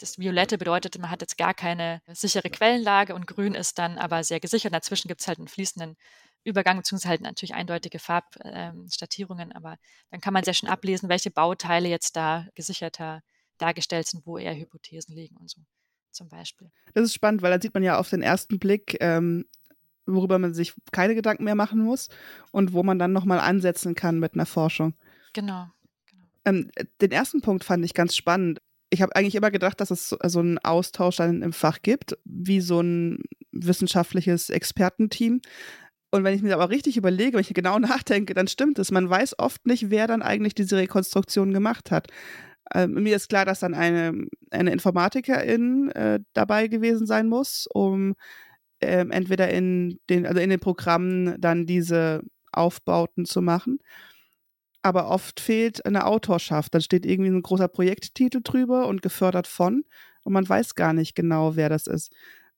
[0.00, 4.24] das Violette bedeutet, man hat jetzt gar keine sichere Quellenlage und Grün ist dann aber
[4.24, 4.72] sehr gesichert.
[4.72, 5.96] Dazwischen gibt es halt einen fließenden
[6.42, 9.76] Übergang, beziehungsweise halt natürlich eindeutige Farbstattierungen, ähm, aber
[10.10, 13.22] dann kann man sehr schön ablesen, welche Bauteile jetzt da gesicherter
[13.60, 15.60] dargestellt sind, wo eher Hypothesen liegen und so
[16.12, 16.70] zum Beispiel.
[16.94, 19.44] Das ist spannend, weil dann sieht man ja auf den ersten Blick, ähm,
[20.06, 22.08] worüber man sich keine Gedanken mehr machen muss
[22.52, 24.94] und wo man dann nochmal ansetzen kann mit einer Forschung.
[25.32, 25.66] Genau.
[26.06, 26.24] genau.
[26.44, 26.70] Ähm,
[27.00, 28.60] den ersten Punkt fand ich ganz spannend.
[28.90, 32.18] Ich habe eigentlich immer gedacht, dass es so, so einen Austausch dann im Fach gibt,
[32.24, 35.40] wie so ein wissenschaftliches Expertenteam.
[36.12, 38.90] Und wenn ich mir aber richtig überlege, wenn ich genau nachdenke, dann stimmt es.
[38.90, 42.08] Man weiß oft nicht, wer dann eigentlich diese Rekonstruktion gemacht hat.
[42.74, 48.14] Äh, mir ist klar, dass dann eine, eine Informatikerin äh, dabei gewesen sein muss, um
[48.80, 53.78] äh, entweder in den, also in den Programmen dann diese Aufbauten zu machen.
[54.82, 56.74] Aber oft fehlt eine Autorschaft.
[56.74, 59.84] Dann steht irgendwie ein großer Projekttitel drüber und gefördert von
[60.24, 62.12] und man weiß gar nicht genau, wer das ist.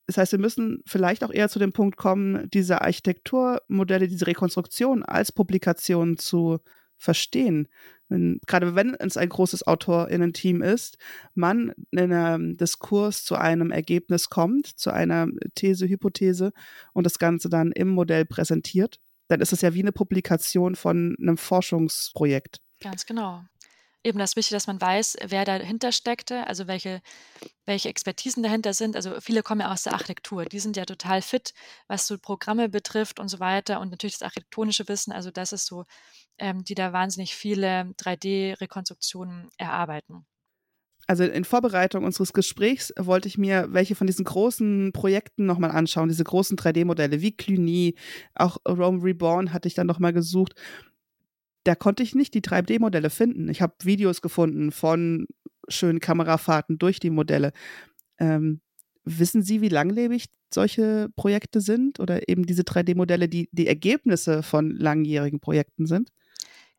[0.06, 5.02] Das heißt, wir müssen vielleicht auch eher zu dem Punkt kommen, diese Architekturmodelle, diese Rekonstruktion
[5.04, 6.58] als Publikation zu
[7.02, 7.68] verstehen.
[8.08, 10.98] Wenn, gerade wenn es ein großes AutorInnen-Team ist,
[11.34, 16.52] man in einem Diskurs zu einem Ergebnis kommt, zu einer These, Hypothese
[16.92, 21.16] und das Ganze dann im Modell präsentiert, dann ist es ja wie eine Publikation von
[21.20, 22.60] einem Forschungsprojekt.
[22.80, 23.42] Ganz genau
[24.04, 27.00] eben das Wichtige, dass man weiß, wer dahinter steckte, also welche,
[27.66, 28.96] welche Expertisen dahinter sind.
[28.96, 31.54] Also viele kommen ja aus der Architektur, die sind ja total fit,
[31.88, 35.66] was so Programme betrifft und so weiter und natürlich das architektonische Wissen, also das ist
[35.66, 35.84] so,
[36.38, 40.26] ähm, die da wahnsinnig viele 3D-Rekonstruktionen erarbeiten.
[41.08, 46.08] Also in Vorbereitung unseres Gesprächs wollte ich mir welche von diesen großen Projekten nochmal anschauen,
[46.08, 47.96] diese großen 3D-Modelle wie Cluny,
[48.34, 50.54] auch Rome Reborn hatte ich dann nochmal gesucht
[51.64, 53.48] da konnte ich nicht die 3D-Modelle finden.
[53.48, 55.26] Ich habe Videos gefunden von
[55.68, 57.52] schönen Kamerafahrten durch die Modelle.
[58.18, 58.60] Ähm,
[59.04, 64.70] Wissen Sie, wie langlebig solche Projekte sind oder eben diese 3D-Modelle, die die Ergebnisse von
[64.70, 66.10] langjährigen Projekten sind?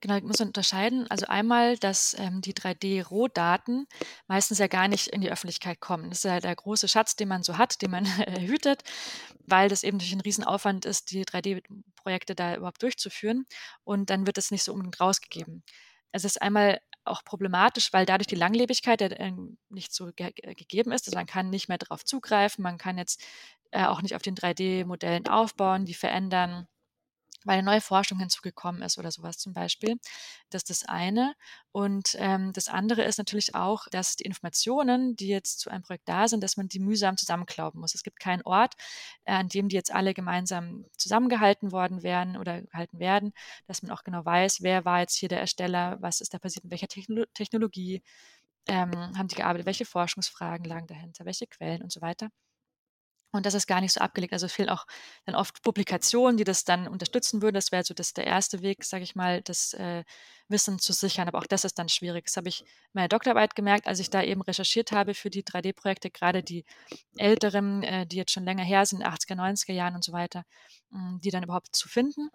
[0.04, 1.10] Genau, ich muss unterscheiden.
[1.10, 3.88] Also einmal, dass ähm, die 3D-Rohdaten
[4.28, 6.10] meistens ja gar nicht in die Öffentlichkeit kommen.
[6.10, 8.06] Das ist ja der große Schatz, den man so hat, den man
[8.42, 8.84] hütet,
[9.48, 13.46] weil das eben durch einen Riesenaufwand ist, die 3D-Projekte da überhaupt durchzuführen.
[13.86, 15.64] Und dann wird es nicht so unbedingt rausgegeben.
[16.12, 19.32] Es ist einmal auch problematisch, weil dadurch die Langlebigkeit äh,
[19.70, 21.08] nicht so ge gegeben ist.
[21.08, 23.24] Also man kann nicht mehr darauf zugreifen, man kann jetzt
[23.72, 26.68] äh, auch nicht auf den 3D-Modellen aufbauen, die verändern
[27.46, 29.98] weil eine neue Forschung hinzugekommen ist oder sowas zum Beispiel.
[30.50, 31.34] Das ist das eine.
[31.72, 36.08] Und ähm, das andere ist natürlich auch, dass die Informationen, die jetzt zu einem Projekt
[36.08, 37.96] da sind, dass man die mühsam zusammenklauben muss.
[37.96, 38.76] Es gibt keinen Ort,
[39.26, 43.34] äh, an dem die jetzt alle gemeinsam zusammengehalten worden wären oder gehalten werden,
[43.68, 46.64] dass man auch genau weiß, wer war jetzt hier der Ersteller, was ist da passiert,
[46.66, 48.04] mit welcher Techno Technologie
[48.68, 52.30] ähm, haben die gearbeitet, welche Forschungsfragen lagen dahinter, welche Quellen und so weiter.
[53.34, 54.32] Und das ist gar nicht so abgelegt.
[54.32, 54.86] Also fehlen auch
[55.26, 57.56] dann oft Publikationen, die das dann unterstützen würden.
[57.56, 60.04] Das wäre so das der erste Weg, sage ich mal, das äh,
[60.50, 61.28] Wissen zu sichern.
[61.28, 62.26] Aber auch das ist dann schwierig.
[62.26, 65.44] Das habe ich in meiner Doktorarbeit gemerkt, als ich da eben recherchiert habe für die
[65.44, 66.64] 3D-Projekte, gerade die
[67.18, 70.46] älteren, äh, die jetzt schon länger her sind, 80er, 90er Jahren und so weiter,
[70.92, 72.30] mh, hm, die dann überhaupt zu finden.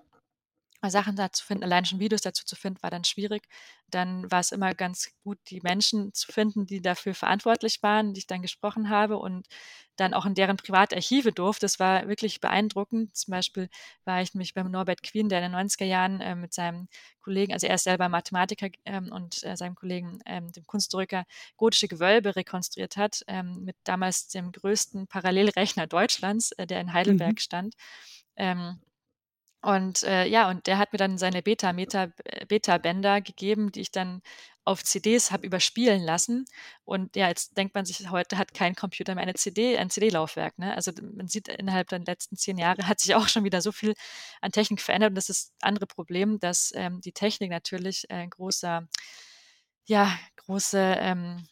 [0.86, 3.48] Sachen dazu finden, allein schon Videos dazu zu finden, war dann schwierig.
[3.90, 8.20] Dann war es immer ganz gut, die Menschen zu finden, die dafür verantwortlich waren, die
[8.20, 9.48] ich dann gesprochen habe und
[9.96, 11.66] dann auch in deren Privatarchive durfte.
[11.66, 13.16] Das war wirklich beeindruckend.
[13.16, 13.68] Zum Beispiel
[14.04, 16.88] war ich nämlich beim Norbert Queen, der in den 90er Jahren äh, mit seinem
[17.20, 21.24] Kollegen, also er ist selber Mathematiker ähm, und äh, seinem Kollegen, ähm, dem Kunstdrücker,
[21.56, 27.34] gotische Gewölbe rekonstruiert hat, ähm, mit damals dem größten Parallelrechner Deutschlands, äh, der in Heidelberg
[27.34, 27.38] mhm.
[27.38, 27.74] stand.
[28.36, 28.80] Ähm,
[29.60, 34.22] und äh, ja, und der hat mir dann seine äh, Beta-Bänder gegeben, die ich dann
[34.64, 36.44] auf CDs habe überspielen lassen.
[36.84, 40.58] Und ja, jetzt denkt man sich, heute hat kein Computer mehr eine CD, ein CD-Laufwerk.
[40.58, 40.74] Ne?
[40.74, 43.94] Also man sieht, innerhalb der letzten zehn Jahre hat sich auch schon wieder so viel
[44.42, 45.10] an Technik verändert.
[45.10, 48.86] Und das ist das andere Problem, dass ähm, die Technik natürlich ein großer,
[49.86, 51.48] ja, große ähm,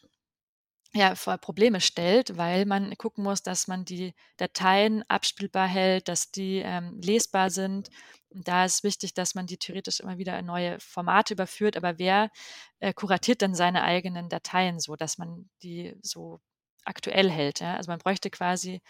[0.93, 6.31] ja, vor Probleme stellt, weil man gucken muss, dass man die Dateien abspielbar hält, dass
[6.31, 7.89] die ähm, lesbar sind.
[8.29, 11.77] Und da ist wichtig, dass man die theoretisch immer wieder in neue Formate überführt.
[11.77, 12.31] Aber wer
[12.79, 16.39] äh, kuratiert dann seine eigenen Dateien so, dass man die so
[16.85, 17.59] aktuell hält?
[17.59, 17.75] Ja?
[17.75, 18.81] Also man bräuchte quasi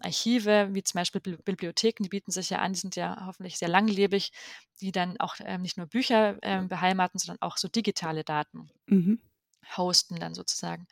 [0.00, 3.68] Archive, wie zum Beispiel Bibliotheken, die bieten sich ja an, die sind ja hoffentlich sehr
[3.68, 4.30] langlebig,
[4.80, 9.20] die dann auch ähm, nicht nur Bücher ähm, beheimaten, sondern auch so digitale Daten mhm.
[9.76, 10.86] hosten dann sozusagen.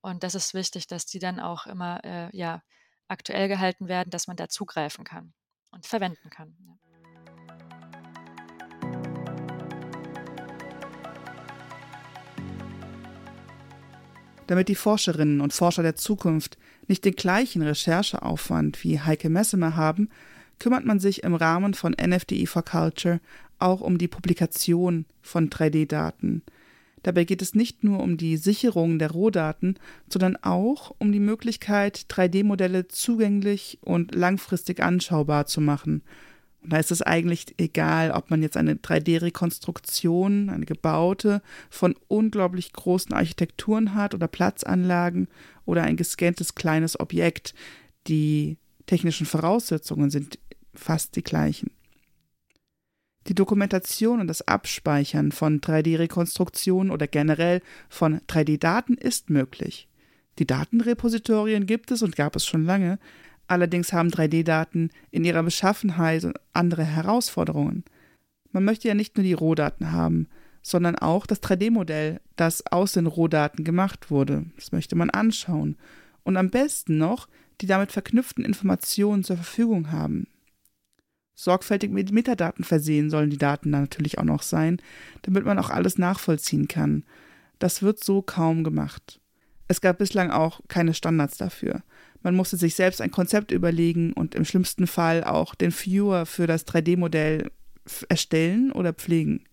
[0.00, 2.62] Und das ist wichtig, dass die dann auch immer äh, ja,
[3.08, 5.32] aktuell gehalten werden, dass man da zugreifen kann
[5.72, 6.56] und verwenden kann.
[6.60, 6.74] Ja.
[14.46, 16.56] Damit die Forscherinnen und Forscher der Zukunft
[16.86, 20.08] nicht den gleichen Rechercheaufwand wie Heike Messemer haben,
[20.58, 23.20] kümmert man sich im Rahmen von NFDE for Culture
[23.58, 26.42] auch um die Publikation von 3D-Daten–
[27.02, 32.06] Dabei geht es nicht nur um die Sicherung der Rohdaten, sondern auch um die Möglichkeit,
[32.08, 36.02] 3D-Modelle zugänglich und langfristig anschaubar zu machen.
[36.62, 42.72] Und da ist es eigentlich egal, ob man jetzt eine 3D-Rekonstruktion, eine gebaute, von unglaublich
[42.72, 45.28] großen Architekturen hat oder Platzanlagen
[45.64, 47.54] oder ein gescanntes kleines Objekt.
[48.08, 50.38] Die technischen Voraussetzungen sind
[50.74, 51.70] fast die gleichen.
[53.28, 57.60] Die Dokumentation und das Abspeichern von 3D-Rekonstruktionen oder generell
[57.90, 59.86] von 3D-Daten ist möglich.
[60.38, 62.98] Die Datenrepositorien gibt es und gab es schon lange,
[63.46, 67.84] allerdings haben 3D-Daten in ihrer Beschaffenheit andere Herausforderungen.
[68.50, 70.28] Man möchte ja nicht nur die Rohdaten haben,
[70.62, 74.46] sondern auch das 3D-Modell, das aus den Rohdaten gemacht wurde.
[74.56, 75.76] Das möchte man anschauen.
[76.22, 77.28] Und am besten noch
[77.60, 80.28] die damit verknüpften Informationen zur Verfügung haben
[81.38, 84.82] sorgfältig mit Metadaten versehen sollen die Daten dann natürlich auch noch sein,
[85.22, 87.04] damit man auch alles nachvollziehen kann.
[87.60, 89.20] Das wird so kaum gemacht.
[89.68, 91.84] Es gab bislang auch keine Standards dafür.
[92.22, 96.48] Man musste sich selbst ein Konzept überlegen und im schlimmsten Fall auch den Viewer für
[96.48, 97.52] das 3D-Modell
[98.08, 99.44] erstellen oder pflegen.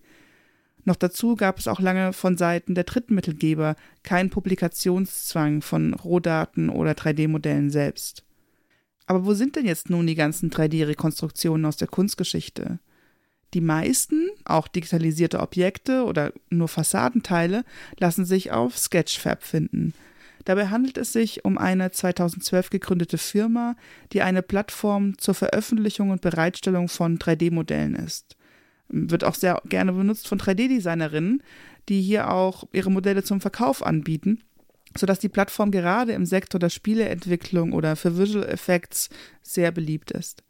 [0.85, 6.93] Noch dazu gab es auch lange von Seiten der Drittmittelgeber keinen Publikationszwang von Rohdaten oder
[6.93, 8.24] 3D-Modellen selbst.
[9.07, 12.79] Aber wo sind denn jetzt nun die ganzen 3D-Rekonstruktionen aus der Kunstgeschichte?
[13.53, 17.63] Die meisten, auch digitalisierte Objekte oder nur Fassadenteile,
[17.99, 19.93] lassen sich auf Sketchfab finden.
[20.43, 23.75] Dabei handelt es sich um eine 2012 gegründete Firma,
[24.11, 28.35] die eine Plattform zur Veröffentlichung und Bereitstellung von 3D-Modellen ist.
[28.89, 31.41] Wird auch sehr gerne benutzt von 3D-Designerinnen,
[31.89, 34.43] die hier auch ihre Modelle zum Verkauf anbieten
[34.97, 39.09] sodass die Plattform gerade im Sektor der Spieleentwicklung oder für Visual Effects
[39.41, 40.43] sehr beliebt ist.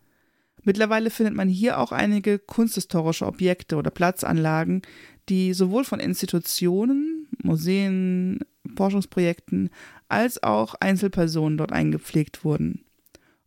[0.63, 4.81] Mittlerweile findet man hier auch einige kunsthistorische Objekte oder Platzanlagen,
[5.29, 8.39] die sowohl von Institutionen, Museen,
[8.75, 9.69] Forschungsprojekten
[10.09, 12.83] als auch Einzelpersonen dort eingepflegt wurden.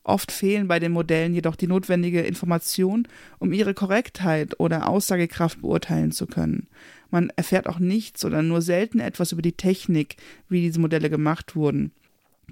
[0.04, 3.06] Oft fehlen bei den Modellen jedoch die notwendige Information,
[3.40, 6.68] um ihre Korrektheit oder Aussagekraft beurteilen zu können.
[7.10, 10.16] Man erfährt auch nichts oder nur selten etwas über die Technik,
[10.48, 11.92] wie diese Modelle gemacht wurden.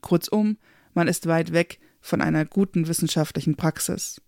[0.00, 0.56] Kurzum,
[0.94, 4.20] man ist weit weg von einer guten wissenschaftlichen Praxis.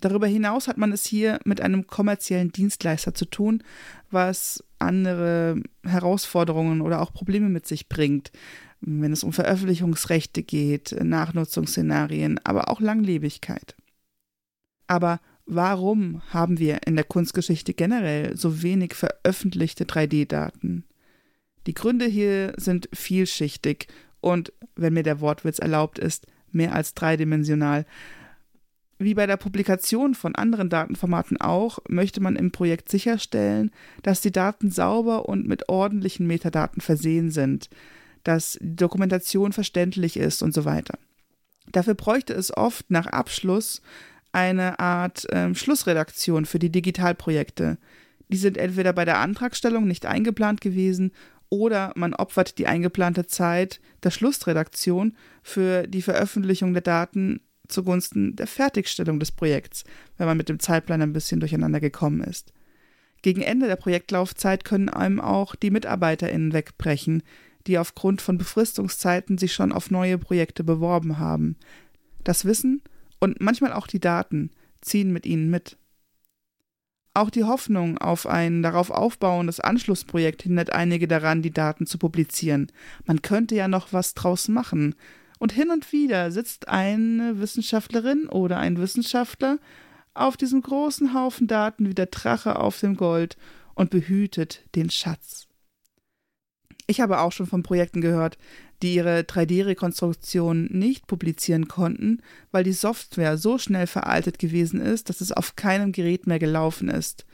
[0.00, 3.62] Darüber hinaus hat man es hier mit einem kommerziellen Dienstleister zu tun,
[4.10, 8.32] was andere Herausforderungen oder auch Probleme mit sich bringt,
[8.80, 13.76] wenn es um Veröffentlichungsrechte geht, Nachnutzungsszenarien, aber auch Langlebigkeit.
[14.86, 20.84] Aber warum haben wir in der Kunstgeschichte generell so wenig veröffentlichte 3D-Daten?
[21.66, 23.88] Die Gründe hier sind vielschichtig
[24.20, 27.86] und, wenn mir der Wortwitz erlaubt ist, mehr als dreidimensional.
[28.98, 33.70] Wie bei der Publikation von anderen Datenformaten auch, möchte man im Projekt sicherstellen,
[34.02, 37.68] dass die Daten sauber und mit ordentlichen Metadaten versehen sind,
[38.22, 40.98] dass die Dokumentation verständlich ist und so weiter.
[41.72, 43.82] Dafür bräuchte es oft nach Abschluss
[44.34, 47.78] eine Art äh, Schlussredaktion für die Digitalprojekte.
[48.28, 51.12] Die sind entweder bei der Antragstellung nicht eingeplant gewesen
[51.48, 58.46] oder man opfert die eingeplante Zeit der Schlussredaktion für die Veröffentlichung der Daten zugunsten der
[58.46, 59.84] Fertigstellung des Projekts,
[60.18, 62.52] wenn man mit dem Zeitplan ein bisschen durcheinander gekommen ist.
[63.22, 67.22] Gegen Ende der Projektlaufzeit können einem auch die MitarbeiterInnen wegbrechen,
[67.66, 71.56] die aufgrund von Befristungszeiten sich schon auf neue Projekte beworben haben.
[72.22, 72.82] Das Wissen
[73.24, 74.50] und manchmal auch die Daten
[74.82, 75.78] ziehen mit ihnen mit.
[77.14, 82.70] Auch die Hoffnung auf ein darauf aufbauendes Anschlussprojekt hindert einige daran, die Daten zu publizieren.
[83.06, 84.94] Man könnte ja noch was draus machen,
[85.38, 89.58] und hin und wieder sitzt eine Wissenschaftlerin oder ein Wissenschaftler
[90.14, 93.36] auf diesem großen Haufen Daten wie der Drache auf dem Gold
[93.74, 95.43] und behütet den Schatz.
[96.86, 98.36] Ich habe auch schon von Projekten gehört,
[98.82, 102.20] die ihre 3D-Rekonstruktion nicht publizieren konnten,
[102.50, 106.88] weil die Software so schnell veraltet gewesen ist, dass es auf keinem Gerät mehr gelaufen
[106.88, 107.24] ist.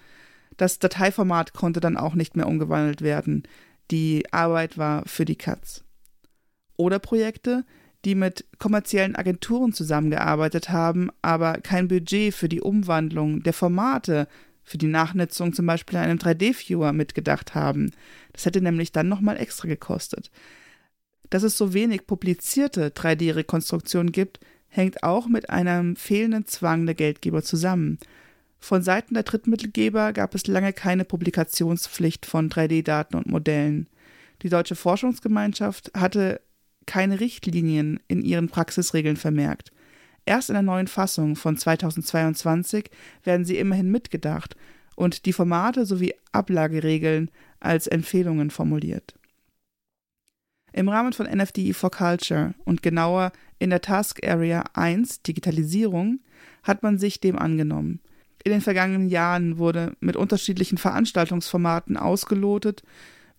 [0.57, 3.43] Das Dateiformat konnte dann auch nicht mehr umgewandelt werden.
[3.91, 5.83] Die Arbeit war für die Katz.
[6.77, 7.65] Oder Projekte,
[8.05, 14.29] die mit kommerziellen Agenturen zusammengearbeitet haben, aber kein Budget für die Umwandlung der Formate
[14.71, 17.91] für die Nachnutzung zum Beispiel in einem 3D-Viewer mitgedacht haben.
[18.33, 20.31] Das hätte nämlich dann nochmal extra gekostet.
[21.29, 27.43] Dass es so wenig publizierte 3D-Rekonstruktionen gibt, hängt auch mit einem fehlenden Zwang der Geldgeber
[27.43, 27.99] zusammen.
[28.61, 33.89] Von Seiten der Drittmittelgeber gab es lange keine Publikationspflicht von 3D-Daten und Modellen.
[34.43, 36.41] Die Deutsche Forschungsgemeinschaft hatte
[36.87, 39.73] keine Richtlinien in ihren Praxisregeln vermerkt.
[40.27, 42.91] Erst in der neuen Fassung von 2022
[43.25, 44.57] werden sie immerhin mitgedacht
[44.97, 49.15] und die Formate sowie Ablageregeln als Empfehlungen formuliert.
[50.73, 56.21] Im Rahmen von NFDE for Culture und genauer in der Task Area 1 Digitalisierung
[56.63, 58.01] hat man sich dem angenommen.
[58.45, 62.83] In den vergangenen Jahren wurde mit unterschiedlichen Veranstaltungsformaten ausgelotet,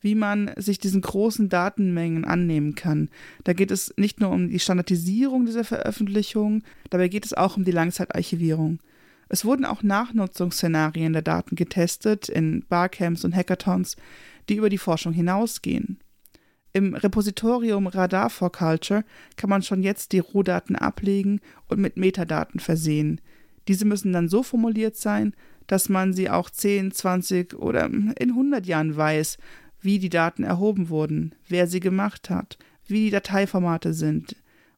[0.02, 3.10] wie man sich diesen großen Datenmengen annehmen kann.
[3.44, 7.64] Da geht es nicht nur um die Standardisierung dieser Veröffentlichung, dabei geht es auch um
[7.64, 8.80] die Langzeitarchivierung.
[9.30, 13.96] Es wurden auch Nachnutzungsszenarien der Daten getestet in Barcamps und Hackathons,
[14.50, 16.00] die über die Forschung hinausgehen.
[16.74, 19.04] Im Repositorium Radar for Culture
[19.38, 23.22] kann man schon jetzt die Rohdaten ablegen und mit Metadaten versehen.
[23.68, 25.34] Diese müssen dann so formuliert sein,
[25.68, 29.38] dass man sie auch 10, 20 oder in 100 Jahren weiß
[29.82, 34.36] wie die Daten erhoben wurden, wer sie gemacht hat, wie die Dateiformate sind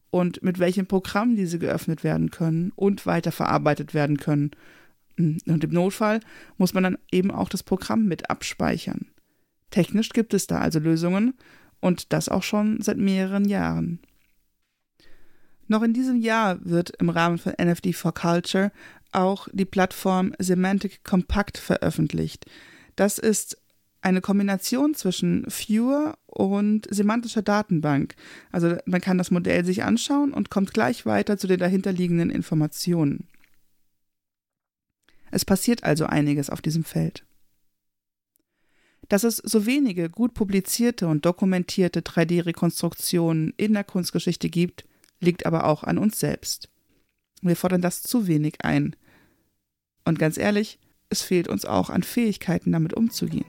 [0.10, 4.52] und mit welchem Programm diese geöffnet werden können und weiterverarbeitet werden können.
[5.18, 6.20] Und im Notfall
[6.58, 9.08] muss man dann eben auch das Programm mit abspeichern.
[9.72, 11.34] Technisch gibt es da also Lösungen
[11.80, 14.00] und das auch schon seit mehreren Jahren.
[15.68, 18.72] Noch in diesem Jahr wird im Rahmen von NFD for Culture
[19.12, 22.46] auch die Plattform Semantic Compact veröffentlicht.
[22.96, 23.58] Das ist
[24.04, 28.16] eine Kombination zwischen Viewer und semantischer Datenbank.
[28.52, 33.28] Also man kann das Modell sich anschauen und kommt gleich weiter zu den dahinterliegenden Informationen.
[35.32, 37.26] Es passiert also einiges auf diesem Feld.
[39.10, 44.86] Dass es so wenige gut publizierte und dokumentierte 3D-Rekonstruktionen in der Kunstgeschichte gibt,
[45.20, 46.70] liegt aber auch an uns selbst.
[47.42, 48.96] Wir fordern das zu wenig ein.
[50.06, 50.80] Und ganz ehrlich,
[51.10, 53.46] es fehlt uns auch an Fähigkeiten, damit umzugehen.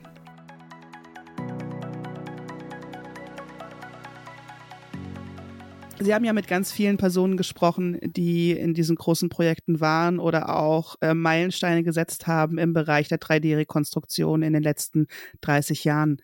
[5.99, 10.55] Sie haben ja mit ganz vielen Personen gesprochen, die in diesen großen Projekten waren oder
[10.55, 15.07] auch äh, Meilensteine gesetzt haben im Bereich der 3D-Rekonstruktion in den letzten
[15.41, 16.17] 30 Jahren.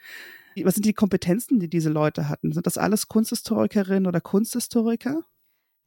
[0.61, 2.51] Was sind die Kompetenzen, die diese Leute hatten?
[2.51, 5.23] Sind das alles Kunsthistorikerinnen oder Kunsthistoriker?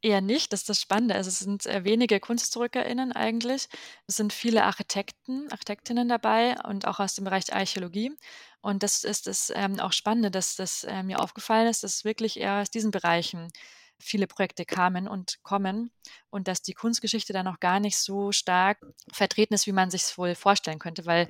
[0.05, 1.15] Eher nicht, das ist das Spannende.
[1.15, 3.69] Also es sind äh, wenige KunsthistorikerInnen eigentlich.
[4.07, 8.13] Es sind viele Architekten, Architektinnen dabei und auch aus dem Bereich Archäologie.
[8.61, 12.39] Und das ist das ähm, auch Spannende, dass das äh, mir aufgefallen ist, dass wirklich
[12.39, 13.51] eher aus diesen Bereichen
[13.99, 15.91] viele Projekte kamen und kommen
[16.29, 20.03] und dass die Kunstgeschichte da noch gar nicht so stark vertreten ist, wie man sich
[20.03, 21.29] es wohl vorstellen könnte, weil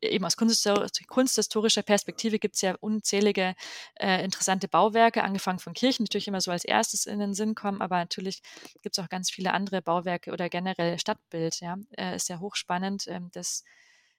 [0.00, 3.54] eben aus kunsthistorischer Perspektive gibt es ja unzählige
[3.94, 7.54] äh, interessante Bauwerke, angefangen von Kirchen, die natürlich immer so als erstes in den Sinn
[7.54, 8.42] kommen, aber natürlich
[8.82, 11.60] gibt es auch ganz viele andere Bauwerke oder generell Stadtbild.
[11.60, 13.64] Ja, äh, ist ja hochspannend, äh, das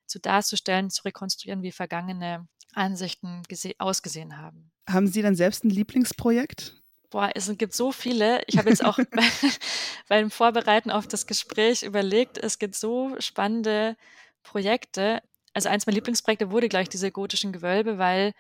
[0.06, 3.44] zu darzustellen, zu rekonstruieren, wie vergangene Ansichten
[3.78, 4.72] ausgesehen haben.
[4.90, 6.84] Haben Sie dann selbst ein Lieblingsprojekt?
[7.10, 8.42] Boah, es gibt so viele.
[8.48, 9.22] Ich habe jetzt auch bei,
[10.08, 13.96] beim Vorbereiten auf das Gespräch überlegt, es gibt so spannende
[14.42, 15.22] Projekte
[15.54, 18.34] also eins meiner Lieblingsprojekte wurde gleich diese gotischen Gewölbe, weil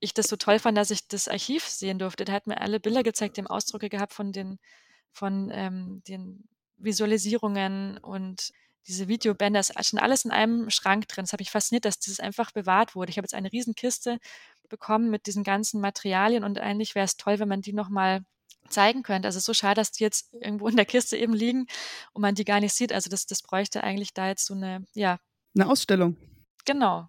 [0.00, 2.24] ich das so toll fand, dass ich das Archiv sehen durfte.
[2.24, 4.58] Da hat mir alle Bilder gezeigt, die haben Ausdrücke gehabt von den,
[5.12, 8.50] von ähm, den Visualisierungen und
[8.88, 11.24] diese Videobänder, das ist schon alles in einem Schrank drin.
[11.24, 13.10] Das hat mich fasziniert, dass dieses einfach bewahrt wurde.
[13.10, 14.18] Ich habe jetzt eine Riesenkiste
[14.68, 18.24] bekommen mit diesen ganzen Materialien und eigentlich wäre es toll, wenn man die nochmal
[18.68, 19.28] zeigen könnte.
[19.28, 21.66] Also es ist so schade, dass die jetzt irgendwo in der Kiste eben liegen
[22.12, 22.92] und man die gar nicht sieht.
[22.92, 25.20] Also das, das bräuchte eigentlich da jetzt so eine, ja.
[25.54, 26.16] Eine Ausstellung.
[26.64, 27.08] Genau.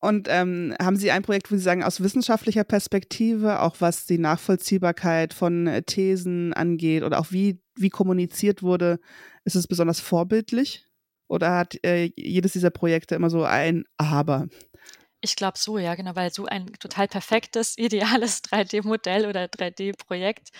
[0.00, 4.18] Und ähm, haben Sie ein Projekt, wo Sie sagen, aus wissenschaftlicher Perspektive, auch was die
[4.18, 9.00] Nachvollziehbarkeit von äh, Thesen angeht oder auch wie, wie kommuniziert wurde,
[9.44, 10.84] ist es besonders vorbildlich?
[11.28, 14.46] Oder hat äh, jedes dieser Projekte immer so ein Aber?
[15.22, 20.50] Ich glaube so, ja, genau, weil so ein total perfektes, ideales 3D-Modell oder 3D-Projekt,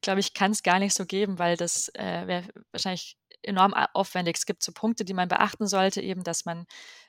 [0.00, 4.36] glaube ich, kann es gar nicht so geben, weil das äh, wäre wahrscheinlich enorm aufwendig.
[4.36, 6.66] Es gibt so Punkte, die man beachten sollte, eben, dass man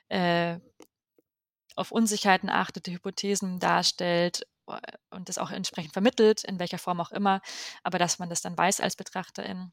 [0.08, 0.58] äh,
[1.76, 4.80] auf Unsicherheiten achtet, die Hypothesen darstellt äh,
[5.10, 7.40] und das auch entsprechend vermittelt, in welcher Form auch immer,
[7.82, 9.72] aber dass man das dann weiß als Betrachterin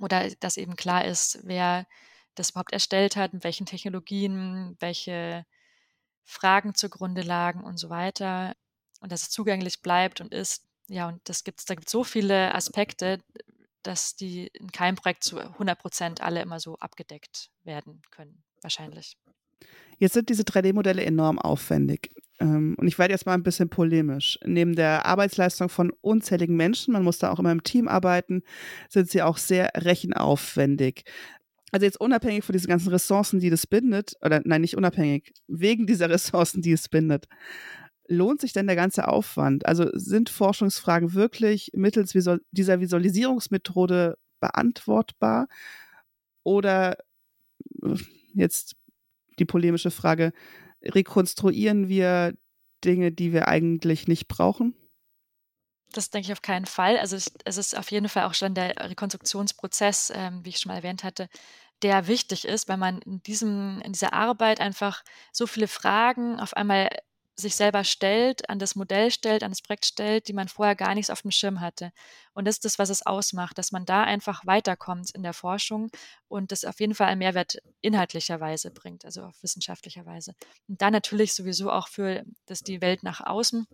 [0.00, 1.86] oder dass eben klar ist, wer
[2.34, 5.44] das überhaupt erstellt hat, mit welchen Technologien, welche
[6.24, 8.54] Fragen zugrunde lagen und so weiter
[9.00, 10.66] und dass es zugänglich bleibt und ist.
[10.88, 13.22] Ja, und das gibt's, da gibt es so viele Aspekte,
[13.82, 19.16] dass die in keinem Projekt zu 100 Prozent alle immer so abgedeckt werden können, wahrscheinlich.
[19.98, 22.10] Jetzt sind diese 3D-Modelle enorm aufwendig.
[22.40, 24.38] Ähm, und ich werde jetzt mal ein bisschen polemisch.
[24.44, 28.42] Neben der Arbeitsleistung von unzähligen Menschen, man muss da auch immer im Team arbeiten,
[28.88, 31.04] sind sie auch sehr rechenaufwendig.
[31.70, 35.86] Also jetzt unabhängig von diesen ganzen Ressourcen, die das bindet, oder nein, nicht unabhängig, wegen
[35.86, 37.26] dieser Ressourcen, die es bindet,
[38.08, 39.66] lohnt sich denn der ganze Aufwand?
[39.66, 45.46] Also sind Forschungsfragen wirklich mittels Visual dieser Visualisierungsmethode beantwortbar?
[46.42, 46.96] Oder
[47.82, 47.94] äh,
[48.34, 48.74] jetzt
[49.40, 50.32] die polemische Frage,
[50.82, 52.34] rekonstruieren wir
[52.84, 54.74] Dinge, die wir eigentlich nicht brauchen?
[55.92, 56.98] Das denke ich auf keinen Fall.
[56.98, 60.76] Also es, ist auf jeden Fall auch schon der Rekonstruktionsprozess, ähm, wie ich schon mal
[60.76, 61.28] erwähnt hatte,
[61.82, 66.54] der wichtig ist, weil man in diesem, in dieser Arbeit einfach so viele Fragen auf
[66.54, 66.90] einmal
[67.40, 70.94] sich selber stellt, an das Modell stellt, an das Projekt stellt, die man vorher gar
[70.94, 71.92] nichts auf dem Schirm hatte.
[72.32, 75.90] Und das ist das, was es ausmacht, dass man da einfach weiterkommt in der Forschung
[76.28, 80.34] und das auf jeden Fall einen Mehrwert inhaltlicherweise bringt, also auf wissenschaftlicher Weise.
[80.68, 83.66] Und dann natürlich sowieso auch für das, die Welt nach außen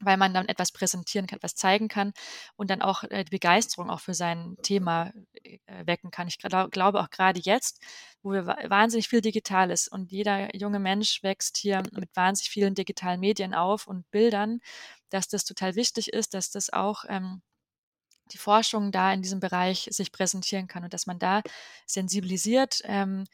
[0.00, 2.12] weil man dann etwas präsentieren kann, etwas zeigen kann
[2.56, 6.28] und dann auch äh, die Begeisterung auch für sein Thema äh, wecken kann.
[6.28, 7.80] Ich glaub, glaube auch gerade jetzt,
[8.22, 12.74] wo wir wahnsinnig viel digital ist und jeder junge Mensch wächst hier mit wahnsinnig vielen
[12.74, 14.60] digitalen Medien auf und Bildern,
[15.10, 17.42] dass das total wichtig ist, dass das auch ähm,
[18.32, 21.42] die Forschung da in diesem Bereich sich präsentieren kann und dass man da
[21.86, 23.24] sensibilisiert ähm,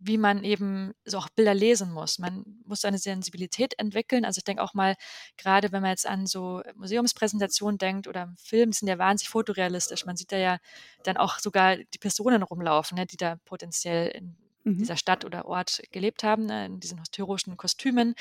[0.00, 2.18] wie man eben so auch Bilder lesen muss.
[2.18, 4.24] Man muss eine Sensibilität entwickeln.
[4.24, 4.96] Also ich denke auch mal,
[5.36, 10.04] gerade wenn man jetzt an so Museumspräsentationen denkt oder Film, die sind ja wahnsinnig fotorealistisch.
[10.04, 10.58] Man sieht da ja
[11.04, 14.78] dann auch sogar die Personen rumlaufen, ne, die da potenziell in mhm.
[14.78, 18.14] dieser Stadt oder Ort gelebt haben, ne, in diesen historischen Kostümen.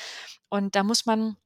[0.49, 1.37] Und da muss man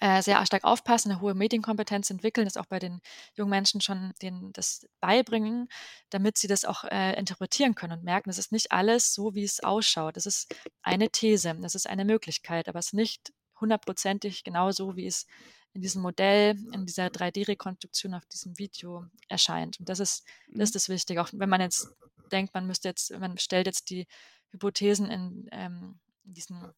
[0.00, 3.00] sehr stark aufpassen, eine hohe Medienkompetenz entwickeln, das auch bei den
[3.34, 5.68] jungen Menschen schon denen das beibringen,
[6.10, 9.44] damit sie das auch äh, interpretieren können und merken, das ist nicht alles so, wie
[9.44, 10.16] es ausschaut.
[10.16, 14.96] Das ist eine These, das ist eine Möglichkeit, aber es ist nicht hundertprozentig genau so,
[14.96, 15.26] wie es
[15.72, 19.78] in diesem Modell, in dieser 3D-Rekonstruktion auf diesem Video erscheint.
[19.78, 20.76] Und das ist, das ist mhm.
[20.76, 21.22] das Wichtige.
[21.22, 21.88] Auch wenn man jetzt
[22.32, 24.06] denkt, man müsste jetzt, man stellt jetzt die
[24.52, 26.72] Hypothesen in, ähm, in diesen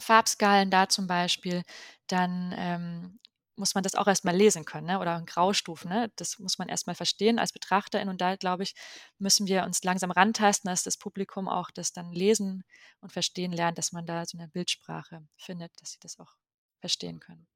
[0.00, 1.62] Farbskalen da zum Beispiel,
[2.06, 3.18] dann ähm,
[3.58, 5.00] muss man das auch erstmal lesen können, ne?
[5.00, 5.90] oder Graustufen.
[5.90, 6.10] Ne?
[6.16, 8.08] Das muss man erstmal verstehen als Betrachterin.
[8.08, 8.74] Und da, glaube ich,
[9.18, 12.62] müssen wir uns langsam rantasten, dass das Publikum auch das dann lesen
[13.00, 16.32] und verstehen lernt, dass man da so eine Bildsprache findet, dass sie das auch
[16.80, 17.46] verstehen können.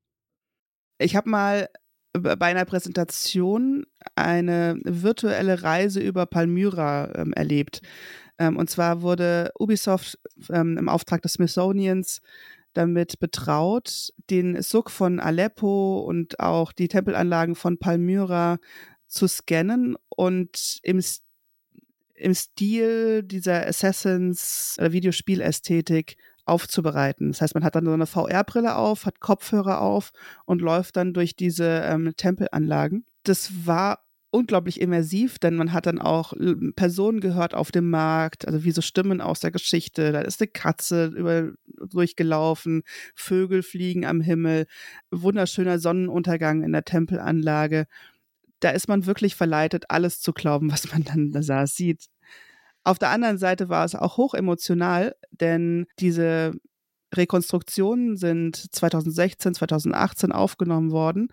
[0.98, 1.68] Ich habe mal
[2.12, 7.80] bei einer Präsentation eine virtuelle Reise über Palmyra ähm, erlebt.
[8.38, 10.18] Ähm, und zwar wurde Ubisoft
[10.50, 12.20] ähm, im Auftrag des Smithsonians
[12.74, 18.58] damit betraut, den Suk von Aleppo und auch die Tempelanlagen von Palmyra
[19.06, 21.02] zu scannen und im,
[22.14, 27.28] im Stil dieser Assassins- oder Videospielästhetik aufzubereiten.
[27.28, 30.10] Das heißt, man hat dann so eine VR-Brille auf, hat Kopfhörer auf
[30.44, 33.04] und läuft dann durch diese ähm, Tempelanlagen.
[33.22, 34.00] Das war
[34.32, 36.32] unglaublich immersiv, denn man hat dann auch
[36.74, 40.10] Personen gehört auf dem Markt, also wie so Stimmen aus der Geschichte.
[40.10, 42.82] Da ist eine Katze über, durchgelaufen,
[43.14, 44.66] Vögel fliegen am Himmel,
[45.10, 47.86] wunderschöner Sonnenuntergang in der Tempelanlage.
[48.60, 52.06] Da ist man wirklich verleitet, alles zu glauben, was man dann da sieht.
[52.84, 56.52] Auf der anderen Seite war es auch hoch emotional, denn diese
[57.14, 61.28] Rekonstruktionen sind 2016, 2018 aufgenommen worden.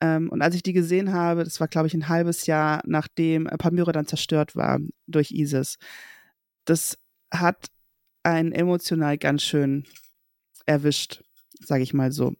[0.00, 3.44] Ähm, und als ich die gesehen habe, das war, glaube ich, ein halbes Jahr nachdem
[3.44, 5.76] Palmyra dann zerstört war durch ISIS,
[6.64, 6.98] das
[7.32, 7.66] hat
[8.22, 9.84] einen emotional ganz schön
[10.66, 11.22] erwischt,
[11.60, 12.34] sage ich mal so.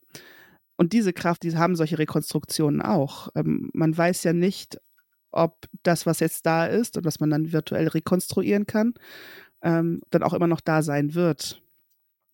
[0.77, 3.29] Und diese Kraft, die haben solche Rekonstruktionen auch.
[3.35, 4.79] Ähm, man weiß ja nicht,
[5.35, 8.95] ob das, was jetzt da ist und was man dann virtuell rekonstruieren kann,
[9.63, 11.61] ähm, dann auch immer noch da sein wird.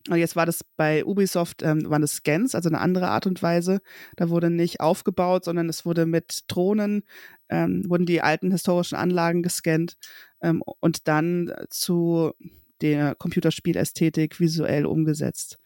[0.09, 3.43] Und jetzt war das bei Ubisoft, ähm, waren das Scans, also eine andere Art und
[3.43, 3.81] Weise.
[4.15, 7.03] Da wurde nicht aufgebaut, sondern es wurde mit Drohnen,
[7.49, 9.97] ähm, wurden die alten historischen Anlagen gescannt
[10.41, 12.33] ähm, und dann zu
[12.81, 15.59] der Computerspielästhetik visuell umgesetzt.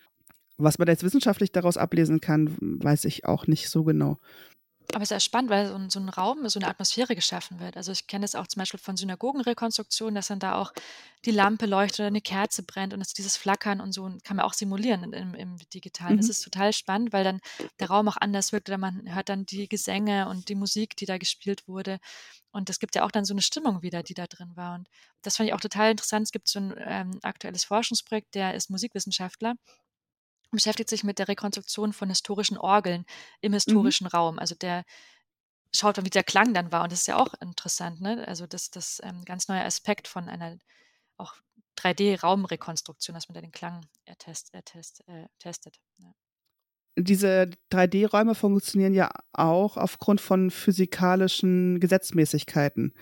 [0.57, 4.19] Was man jetzt wissenschaftlich daraus ablesen kann, weiß ich auch nicht so genau.
[4.95, 7.59] Aber es ist ja spannend, weil so ein, so ein Raum, so eine Atmosphäre geschaffen
[7.59, 7.75] wird.
[7.75, 10.71] Also ich kenne es auch zum Beispiel von Synagogenrekonstruktionen, dass dann da auch
[11.25, 14.53] die Lampe leuchtet oder eine Kerze brennt und dieses Flackern und so kann man auch
[14.53, 16.15] simulieren im, im Digitalen.
[16.15, 16.31] Das mhm.
[16.31, 17.41] ist total spannend, weil dann
[17.81, 21.05] der Raum auch anders wirkt oder man hört dann die Gesänge und die Musik, die
[21.05, 21.99] da gespielt wurde.
[22.51, 24.75] Und es gibt ja auch dann so eine Stimmung wieder, die da drin war.
[24.75, 24.87] Und
[25.23, 26.23] das fand ich auch total interessant.
[26.23, 29.55] Es gibt so ein ähm, aktuelles Forschungsprojekt, der ist Musikwissenschaftler
[30.55, 33.05] beschäftigt sich mit der Rekonstruktion von historischen Orgeln
[33.41, 33.55] im mhm.
[33.55, 34.09] historischen mhm.
[34.09, 34.39] Raum.
[34.39, 34.83] Also der
[35.73, 36.83] schaut dann, wie der Klang dann war.
[36.83, 38.27] Und das ist ja auch interessant, ne?
[38.27, 40.57] Also das ist ähm, ganz neuer Aspekt von einer
[41.17, 41.35] auch
[41.77, 45.79] 3D-Raumrekonstruktion, dass man da den Klang ertest, ertest, äh, testet.
[45.97, 46.13] Ja.
[46.97, 52.93] Diese 3D-Räume funktionieren ja auch aufgrund von physikalischen Gesetzmäßigkeiten.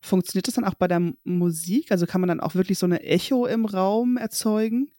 [0.00, 1.92] Funktioniert das dann auch bei der Musik?
[1.92, 4.90] Also kann man dann auch wirklich so eine Echo im Raum erzeugen?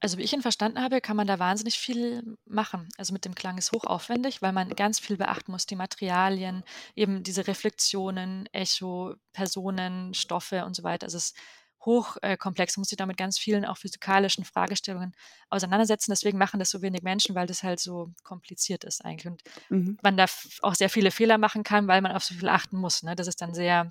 [0.00, 2.88] Also wie ich ihn verstanden habe, kann man da wahnsinnig viel machen.
[2.96, 6.64] Also mit dem Klang ist hochaufwendig, weil man ganz viel beachten muss, die Materialien,
[6.96, 11.04] eben diese Reflexionen, Echo, Personen, Stoffe und so weiter.
[11.04, 11.36] Also es ist
[11.84, 15.14] hochkomplex, man muss sich damit ganz vielen auch physikalischen Fragestellungen
[15.48, 16.10] auseinandersetzen.
[16.10, 19.26] Deswegen machen das so wenig Menschen, weil das halt so kompliziert ist eigentlich.
[19.26, 19.98] Und mhm.
[20.02, 20.26] man da
[20.62, 23.02] auch sehr viele Fehler machen kann, weil man auf so viel achten muss.
[23.02, 23.16] Ne?
[23.16, 23.90] Das ist dann sehr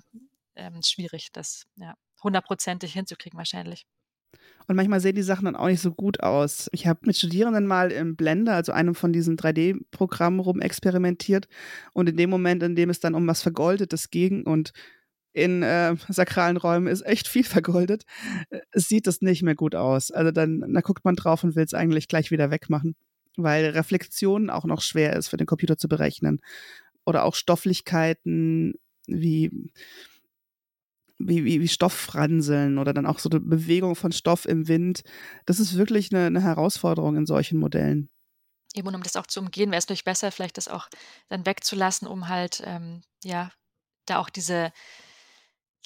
[0.54, 3.86] ähm, schwierig, das ja, hundertprozentig hinzukriegen wahrscheinlich.
[4.70, 6.70] Und manchmal sehen die Sachen dann auch nicht so gut aus.
[6.70, 11.48] Ich habe mit Studierenden mal im Blender, also einem von diesen 3D-Programmen, rumexperimentiert.
[11.92, 14.70] Und in dem Moment, in dem es dann um was Vergoldetes ging und
[15.32, 18.04] in äh, sakralen Räumen ist echt viel vergoldet,
[18.50, 20.12] äh, sieht das nicht mehr gut aus.
[20.12, 22.94] Also dann da guckt man drauf und will es eigentlich gleich wieder wegmachen,
[23.36, 26.40] weil Reflexion auch noch schwer ist für den Computer zu berechnen.
[27.04, 28.74] Oder auch Stofflichkeiten
[29.08, 29.50] wie
[31.20, 35.02] wie, wie, wie Stofffranseln oder dann auch so eine Bewegung von Stoff im Wind.
[35.46, 38.08] Das ist wirklich eine, eine Herausforderung in solchen Modellen.
[38.74, 40.88] Eben, und um das auch zu umgehen, wäre es natürlich besser, vielleicht das auch
[41.28, 43.50] dann wegzulassen, um halt, ähm, ja,
[44.06, 44.72] da auch diese,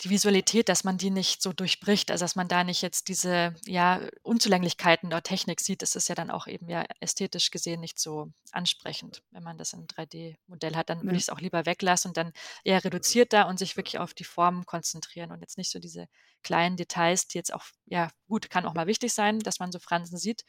[0.02, 3.54] die Visualität, dass man die nicht so durchbricht, also dass man da nicht jetzt diese
[3.64, 8.00] ja, Unzulänglichkeiten der Technik sieht, das ist ja dann auch eben ja ästhetisch gesehen nicht
[8.00, 9.22] so ansprechend.
[9.30, 12.32] Wenn man das im 3D-Modell hat, dann würde ich es auch lieber weglassen und dann
[12.64, 16.08] eher reduziert da und sich wirklich auf die Formen konzentrieren und jetzt nicht so diese
[16.42, 19.78] kleinen Details, die jetzt auch, ja, gut, kann auch mal wichtig sein, dass man so
[19.78, 20.44] Fransen sieht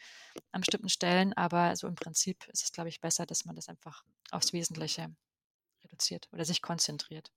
[0.52, 3.70] an bestimmten Stellen, aber so im Prinzip ist es, glaube ich, besser, dass man das
[3.70, 5.14] einfach aufs Wesentliche
[5.84, 7.32] reduziert oder sich konzentriert.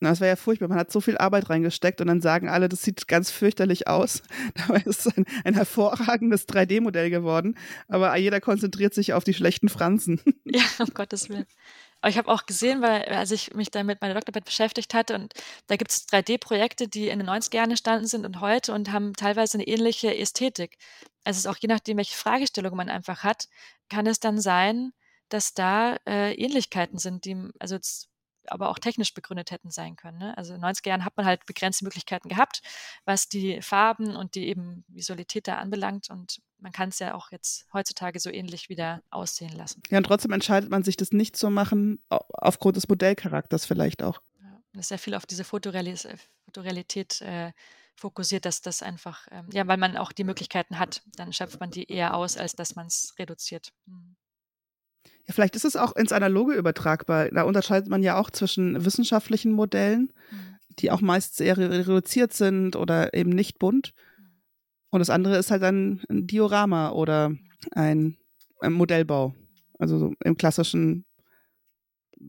[0.00, 0.68] Das wäre ja furchtbar.
[0.68, 4.22] Man hat so viel Arbeit reingesteckt und dann sagen alle, das sieht ganz fürchterlich aus.
[4.54, 7.56] Dabei ist es ein, ein hervorragendes 3D-Modell geworden.
[7.88, 10.20] Aber jeder konzentriert sich auf die schlechten Franzen.
[10.44, 11.46] Ja, um Gottes Willen.
[12.02, 15.14] Aber ich habe auch gesehen, weil als ich mich dann mit meiner Doktorarbeit beschäftigt hatte,
[15.14, 15.32] und
[15.68, 19.14] da gibt es 3D-Projekte, die in den 90er Jahren entstanden sind und heute und haben
[19.14, 20.78] teilweise eine ähnliche Ästhetik.
[21.24, 23.48] Also es ist auch je nachdem, welche Fragestellung man einfach hat,
[23.88, 24.92] kann es dann sein,
[25.28, 27.78] dass da äh, Ähnlichkeiten sind, die also
[28.46, 30.18] aber auch technisch begründet hätten sein können.
[30.18, 30.36] Ne?
[30.36, 32.62] Also in den 90er Jahren hat man halt begrenzte Möglichkeiten gehabt,
[33.04, 36.10] was die Farben und die eben Visualität da anbelangt.
[36.10, 39.82] Und man kann es ja auch jetzt heutzutage so ähnlich wieder aussehen lassen.
[39.90, 44.20] Ja, und trotzdem entscheidet man sich, das nicht zu machen, aufgrund des Modellcharakters vielleicht auch.
[44.40, 47.52] Ja, das ist sehr viel auf diese Fotorealität, Fotorealität äh,
[47.96, 51.70] fokussiert, dass das einfach, ähm, ja, weil man auch die Möglichkeiten hat, dann schöpft man
[51.70, 53.72] die eher aus, als dass man es reduziert.
[53.86, 54.16] Hm.
[55.26, 57.28] Ja, vielleicht ist es auch ins Analoge übertragbar.
[57.28, 60.56] Da unterscheidet man ja auch zwischen wissenschaftlichen Modellen, mhm.
[60.78, 63.92] die auch meist sehr reduziert sind oder eben nicht bunt.
[64.90, 67.32] Und das andere ist halt dann ein Diorama oder
[67.70, 68.16] ein,
[68.60, 69.34] ein Modellbau.
[69.78, 71.04] Also so im klassischen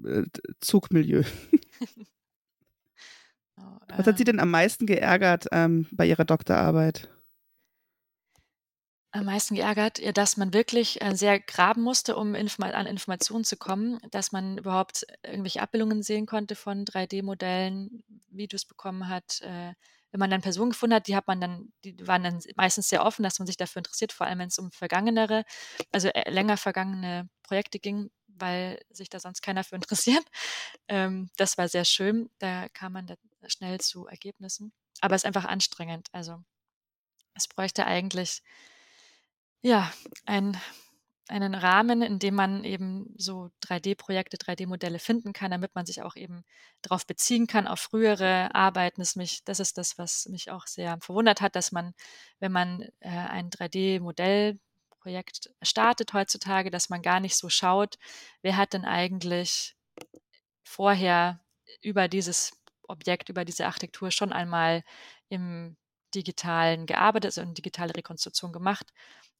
[0.06, 0.24] äh,
[0.60, 1.24] Zugmilieu.
[3.58, 3.62] oh.
[3.90, 7.13] Was hat Sie denn am meisten geärgert ähm, bei Ihrer Doktorarbeit?
[9.14, 13.58] Am meisten geärgert, dass man wirklich äh, sehr graben musste, um Informa an Informationen zu
[13.58, 19.40] kommen, dass man überhaupt irgendwelche Abbildungen sehen konnte von 3D-Modellen, Videos bekommen hat.
[19.42, 19.74] Äh,
[20.12, 23.06] wenn man dann Personen gefunden hat, die hat man dann, die waren dann meistens sehr
[23.06, 25.44] offen, dass man sich dafür interessiert, vor allem wenn es um vergangenere,
[25.92, 30.24] also äh, länger vergangene Projekte ging, weil sich da sonst keiner für interessiert.
[30.90, 32.30] Ähm, das war sehr schön.
[32.40, 33.16] Da kam man da
[33.48, 34.74] schnell zu Ergebnissen.
[35.00, 36.10] Aber es ist einfach anstrengend.
[36.12, 36.44] Also
[37.36, 38.42] es bräuchte eigentlich
[39.64, 39.92] ja,
[40.26, 40.58] ein
[41.30, 46.16] einen Rahmen, in dem man eben so 3D-Projekte, 3D-Modelle finden kann, damit man sich auch
[46.16, 46.44] eben
[46.82, 49.02] darauf beziehen kann, auf frühere Arbeiten.
[49.02, 51.94] Das, mich, das ist das, was mich auch sehr verwundert hat, dass man,
[52.40, 57.98] wenn man äh, ein 3D-Modellprojekt startet heutzutage, dass man gar nicht so schaut,
[58.42, 59.76] wer hat denn eigentlich
[60.64, 61.40] vorher
[61.82, 62.52] über dieses
[62.88, 64.84] Objekt, über diese Architektur schon einmal
[65.30, 65.78] im
[66.14, 68.94] Digitalen gearbeitet, also eine digitale Rekonstruktion gemacht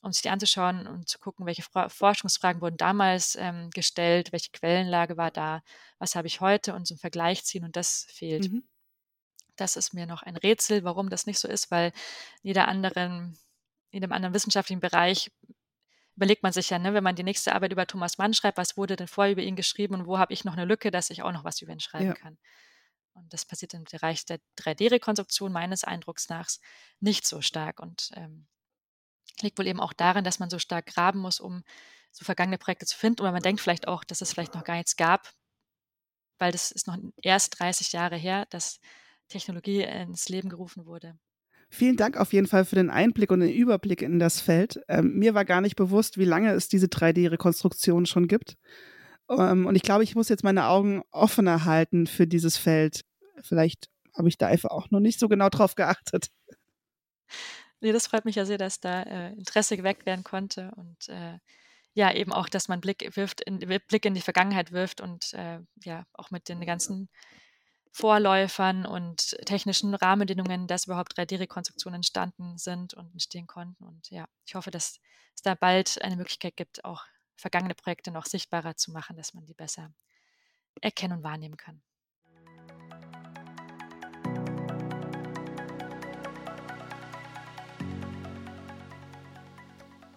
[0.04, 4.52] um sich die anzuschauen und zu gucken, welche Fra Forschungsfragen wurden damals ähm, gestellt, welche
[4.52, 5.64] Quellenlage war da,
[5.98, 8.52] was habe ich heute und so einen Vergleich ziehen und das fehlt.
[8.52, 8.64] Mhm.
[9.56, 11.94] Das ist mir noch ein Rätsel, warum das nicht so ist, weil
[12.42, 13.38] jeder anderen,
[13.92, 15.32] in jedem anderen wissenschaftlichen Bereich
[16.18, 18.76] überlegt man sich ja, ne, wenn man die nächste Arbeit über Thomas Mann schreibt, was
[18.76, 21.24] wurde denn vorher über ihn geschrieben und wo habe ich noch eine Lücke, dass ich
[21.24, 22.14] auch noch was über ihn schreiben ja.
[22.14, 22.38] kann.
[23.14, 26.50] Und das passiert im Bereich der 3D-Rekonstruktion meines Eindrucks nach
[27.00, 27.80] nicht so stark.
[27.80, 28.48] Und ähm,
[29.42, 31.64] liegt wohl eben auch darin, dass man so stark graben muss, um
[32.12, 33.22] so vergangene Projekte zu finden.
[33.22, 35.34] Oder man denkt vielleicht auch, dass es vielleicht noch gar nichts gab,
[36.40, 38.80] weil das ist noch erst 30 Jahre her, dass
[39.30, 41.18] Technologie ins Leben gerufen wurde.
[41.70, 44.80] Vielen Dank auf jeden Fall für den Einblick und den Überblick in das Feld.
[44.88, 48.58] Ähm, mir war gar nicht bewusst, wie lange es diese 3D-Rekonstruktion schon gibt.
[49.40, 53.02] Ähm, und ich glaube, ich muss jetzt meine Augen offener halten für dieses Feld.
[53.42, 56.28] Vielleicht habe ich da einfach auch noch nicht so genau drauf geachtet.
[57.82, 61.38] Nee, das freut mich ja sehr, dass da äh, Interesse geweckt werden konnte und äh,
[61.96, 65.60] ja, eben auch, dass man Blick wirft, in, Blick in die Vergangenheit wirft und äh,
[65.84, 67.10] ja, auch mit den ganzen
[67.92, 73.84] Vorläufern und technischen Rahmenbedingungen, dass überhaupt 3D-Rekonstruktionen entstanden sind und entstehen konnten.
[73.84, 75.00] Und ja, ich hoffe, dass
[75.36, 77.04] es da bald eine Möglichkeit gibt, auch
[77.44, 79.94] vergangene Projekte noch sichtbarer zu machen, dass man die besser
[80.82, 81.82] erkennen und wahrnehmen kann.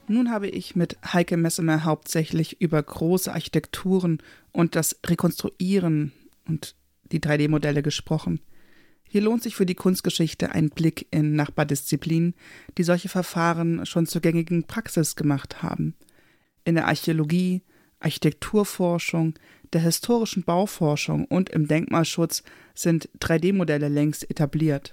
[0.09, 4.23] Nun habe ich mit Heike Messemer hauptsächlich über große Architekturen
[4.53, 6.13] und das Rekonstruieren
[6.47, 6.77] und
[7.11, 8.39] die 3D-Modelle gesprochen.
[9.09, 12.35] Hier lohnt sich für die Kunstgeschichte ein Blick in Nachbardisziplinen,
[12.79, 15.97] die solche Verfahren schon zur gängigen Praxis gemacht haben.
[16.67, 17.63] In der Archäologie,
[18.01, 19.35] Architekturforschung,
[19.73, 22.43] der historischen Bauforschung und im Denkmalschutz
[22.75, 24.93] sind 3D-Modelle längst etabliert.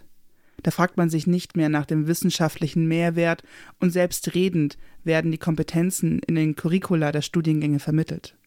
[0.61, 3.41] Da fragt man sich nicht mehr nach dem wissenschaftlichen Mehrwert
[3.79, 8.37] und selbstredend werden die Kompetenzen in den Curricula der Studiengänge vermittelt.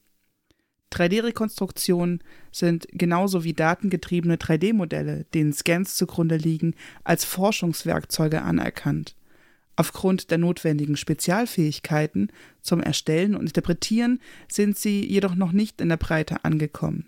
[0.93, 2.21] 3D-Rekonstruktionen
[2.53, 9.16] sind genauso wie datengetriebene 3D-Modelle, denen Scans zugrunde liegen, als Forschungswerkzeuge anerkannt.
[9.77, 14.21] Aufgrund der notwendigen Spezialfähigkeiten zum Erstellen und Interpretieren
[14.51, 17.07] sind sie jedoch noch nicht in der Breite angekommen.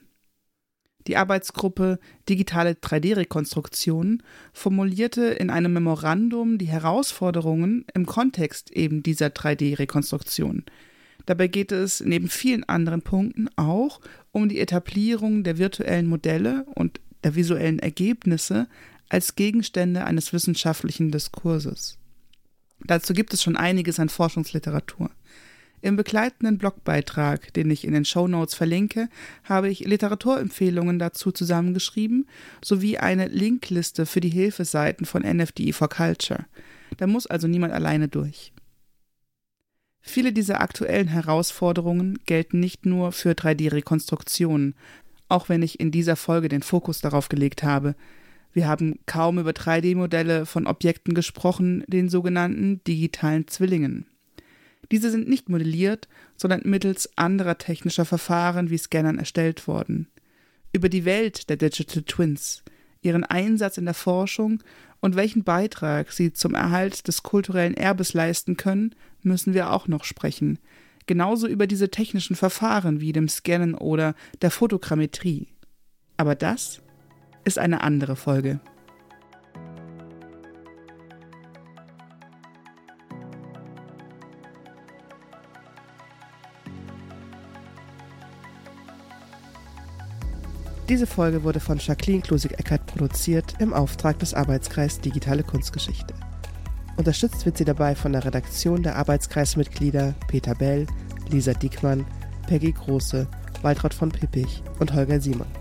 [1.07, 1.99] Die Arbeitsgruppe
[2.29, 10.64] Digitale 3D-Rekonstruktion formulierte in einem Memorandum die Herausforderungen im Kontext eben dieser 3D-Rekonstruktion.
[11.25, 14.01] Dabei geht es neben vielen anderen Punkten auch
[14.33, 18.69] um die Etablierung der virtuellen Modelle und der visuellen Ergebnisse
[19.09, 21.99] als Gegenstände eines wissenschaftlichen Diskurses.
[22.81, 25.11] Dazu gibt es schon einiges an Forschungsliteratur.
[25.81, 29.09] Im begleitenden Blogbeitrag, den ich in den Show Notes verlinke,
[29.45, 32.26] habe ich Literaturempfehlungen dazu zusammengeschrieben,
[32.64, 36.47] sowie eine Linkliste für die Hilfeseiten von NFDE for Culture.
[36.97, 38.53] Da muss also niemand alleine durch.
[40.01, 44.74] Viele dieser aktuellen Herausforderungen gelten nicht nur für 3D-Rekonstruktionen,
[45.29, 47.95] auch wenn ich in dieser Folge den Fokus darauf gelegt habe.
[48.53, 54.07] Wir haben kaum über 3D-Modelle von Objekten gesprochen, den sogenannten digitalen Zwillingen.
[54.90, 60.09] Diese sind nicht modelliert, sondern mittels anderer technischer Verfahren wie Scannern erstellt worden.
[60.72, 62.62] Über die Welt der Digital Twins,
[63.03, 64.62] ihren Einsatz in der Forschung
[65.01, 70.05] und welchen Beitrag sie zum Erhalt des kulturellen Erbes leisten können, müssen wir auch noch
[70.05, 70.59] sprechen.
[71.07, 75.49] Genauso über diese technischen Verfahren wie dem Scannen oder der Fotogrammetrie.
[76.16, 76.82] Aber das
[77.49, 78.61] ist eine andere Folge.
[90.90, 96.14] Diese Folge wurde von Jacqueline Klusig-Eckert produziert im Auftrag des Arbeitskreis Digitale Kunstgeschichte.
[96.96, 100.86] Unterstützt wird sie dabei von der Redaktion der Arbeitskreismitglieder Peter Bell,
[101.30, 102.05] Lisa Diekmann,
[102.46, 103.26] Peggy Große,
[103.62, 105.58] Waltraud von Pippich und Holger Simon.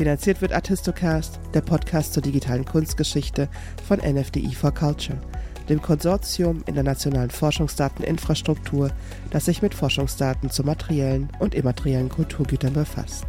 [0.00, 3.50] Finanziert wird Artistocast, der Podcast zur digitalen Kunstgeschichte
[3.86, 5.20] von NFDI for Culture,
[5.68, 8.92] dem Konsortium in der nationalen Forschungsdateninfrastruktur,
[9.30, 13.26] das sich mit Forschungsdaten zu materiellen und immateriellen Kulturgütern befasst.